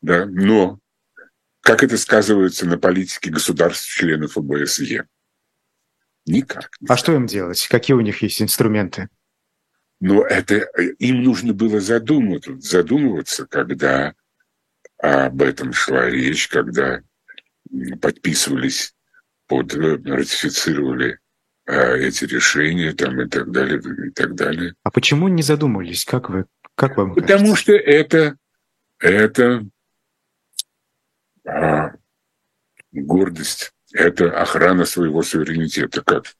[0.00, 0.78] да, но
[1.60, 5.06] как это сказывается на политике государств-членов ОБСЕ?
[6.26, 6.70] Никак.
[6.88, 7.66] А что им делать?
[7.68, 9.08] Какие у них есть инструменты?
[10.00, 10.56] Но это
[10.98, 14.14] им нужно было задумываться, задумываться, когда
[14.98, 17.02] об этом шла речь, когда
[18.00, 18.94] подписывались,
[19.46, 21.16] под, э, ратифицировали э,
[21.66, 24.74] эти решения там и так далее и так далее.
[24.82, 26.04] А почему не задумывались?
[26.04, 27.14] Как вы, как вам?
[27.14, 27.62] Потому кажется?
[27.62, 28.36] что это
[28.98, 29.66] это
[31.46, 31.92] а,
[32.92, 36.02] гордость, это охрана своего суверенитета.
[36.02, 36.34] Как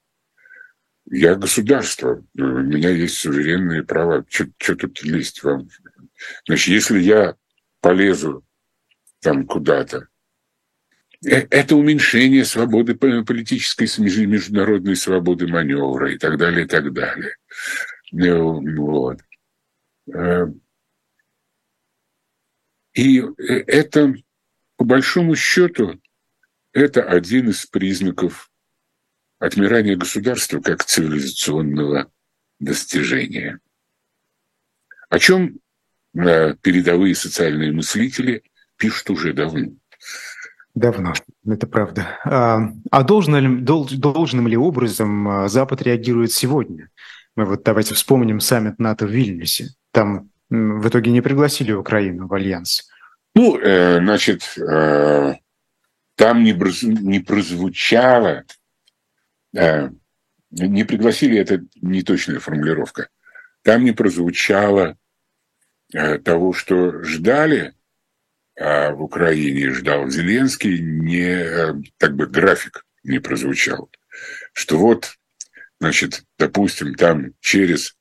[1.10, 4.24] я государство, у меня есть суверенные права.
[4.28, 5.68] Что тут лезть вам?
[6.46, 7.36] Значит, если я
[7.80, 8.44] полезу
[9.20, 10.08] там куда-то,
[11.24, 13.86] это уменьшение свободы политической,
[14.26, 17.36] международной свободы маневра и так далее, и так далее.
[18.12, 19.20] Э, вот.
[20.12, 20.46] Э,
[22.94, 24.14] и это,
[24.76, 26.00] по большому счету,
[26.72, 28.50] это один из признаков
[29.38, 32.10] отмирание государства как цивилизационного
[32.60, 33.60] достижения.
[35.08, 35.58] О чем
[36.14, 38.42] э, передовые социальные мыслители
[38.76, 39.72] пишут уже давно.
[40.74, 41.12] Давно,
[41.46, 42.18] это правда.
[42.24, 46.90] А, а должным, должным ли образом а, Запад реагирует сегодня?
[47.36, 49.68] Мы вот давайте вспомним саммит НАТО в Вильнюсе.
[49.92, 52.88] Там в итоге не пригласили Украину в альянс.
[53.34, 55.34] Ну, э, значит, э,
[56.16, 58.44] там не, не прозвучало
[59.54, 59.88] Э,
[60.50, 63.08] не пригласили, это неточная формулировка.
[63.62, 64.96] Там не прозвучало
[65.92, 67.74] э, того, что ждали
[68.56, 73.90] в Украине, ждал Зеленский, не, э, так бы график не прозвучал.
[74.52, 75.18] Что вот,
[75.80, 77.96] значит, допустим, там через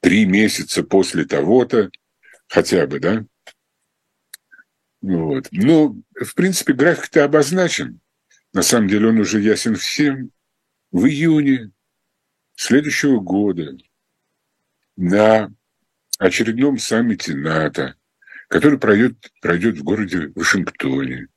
[0.00, 1.90] три месяца после того-то,
[2.48, 3.24] хотя бы, да,
[5.00, 5.48] вот.
[5.52, 8.00] Ну, в принципе, график-то обозначен.
[8.52, 10.30] На самом деле он уже ясен всем
[10.90, 11.70] в июне
[12.56, 13.76] следующего года
[14.96, 15.52] на
[16.18, 17.94] очередном саммите НАТО,
[18.48, 21.28] который пройдет, пройдет в городе Вашингтоне.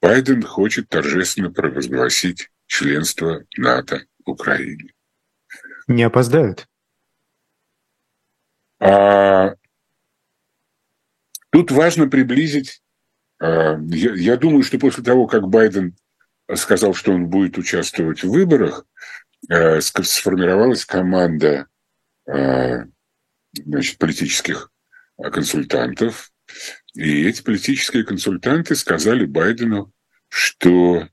[0.00, 4.92] Байден хочет торжественно провозгласить членство НАТО в Украине.
[5.88, 6.68] Не опоздают?
[8.80, 9.54] А,
[11.50, 12.82] тут важно приблизить.
[13.38, 15.96] А, я, я думаю, что после того, как Байден
[16.54, 18.86] сказал, что он будет участвовать в выборах,
[19.48, 21.66] э, сформировалась команда
[22.26, 22.84] э,
[23.52, 24.70] значит, политических
[25.16, 26.30] консультантов.
[26.94, 29.92] И эти политические консультанты сказали Байдену,
[30.28, 31.08] что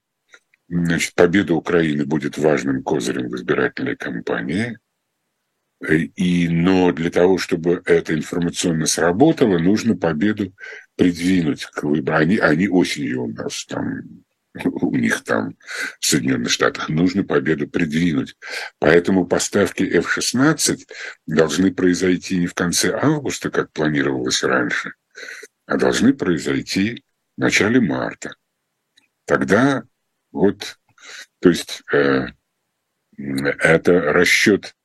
[0.69, 4.77] значит, победа Украины будет важным козырем в избирательной кампании.
[5.89, 10.53] И, но для того, чтобы это информационно сработало, нужно победу
[10.95, 12.21] придвинуть к выборам.
[12.21, 14.22] Они, они осенью у нас там
[14.65, 15.57] у них там
[15.99, 18.35] в Соединенных Штатах, нужно победу придвинуть.
[18.79, 20.85] Поэтому поставки F-16
[21.25, 24.93] должны произойти не в конце августа, как планировалось раньше,
[25.65, 27.03] а должны произойти
[27.35, 28.35] в начале марта.
[29.25, 29.83] Тогда
[30.31, 30.77] вот,
[31.39, 32.27] то есть э,
[33.17, 34.75] это расчет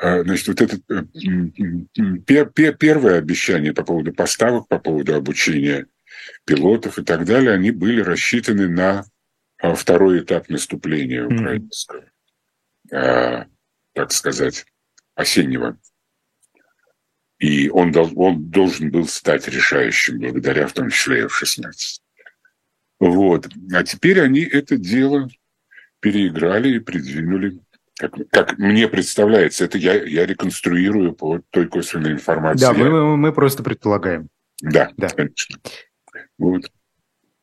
[0.00, 5.86] э, Значит, вот это э, первое обещание по поводу поставок, по поводу обучения
[6.44, 9.04] пилотов и так далее, они были рассчитаны на
[9.60, 12.04] а, второй этап наступления украинского,
[12.90, 13.46] mm-hmm.
[13.94, 14.66] так сказать,
[15.14, 15.78] осеннего.
[17.38, 21.70] И он, он должен был стать решающим благодаря в том числе F-16.
[23.00, 23.48] Вот.
[23.72, 25.28] А теперь они это дело
[26.00, 27.60] переиграли и придвинули
[27.98, 32.64] как, как мне представляется, это я, я реконструирую по той косвенной информации.
[32.64, 34.28] Да, мы, мы просто предполагаем.
[34.60, 35.58] Да, да, конечно.
[36.38, 36.70] Вот.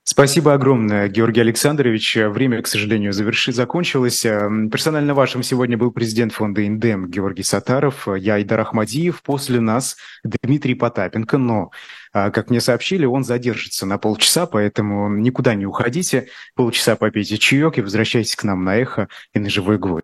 [0.07, 2.15] Спасибо огромное, Георгий Александрович.
[2.15, 4.21] Время, к сожалению, заверши, закончилось.
[4.21, 10.75] Персонально вашим сегодня был президент фонда «Индем» Георгий Сатаров, я Айдар Ахмадиев, после нас Дмитрий
[10.75, 11.71] Потапенко, но,
[12.13, 17.79] а, как мне сообщили, он задержится на полчаса, поэтому никуда не уходите, полчаса попейте чаек
[17.79, 20.03] и возвращайтесь к нам на «Эхо» и на «Живой гвоздь».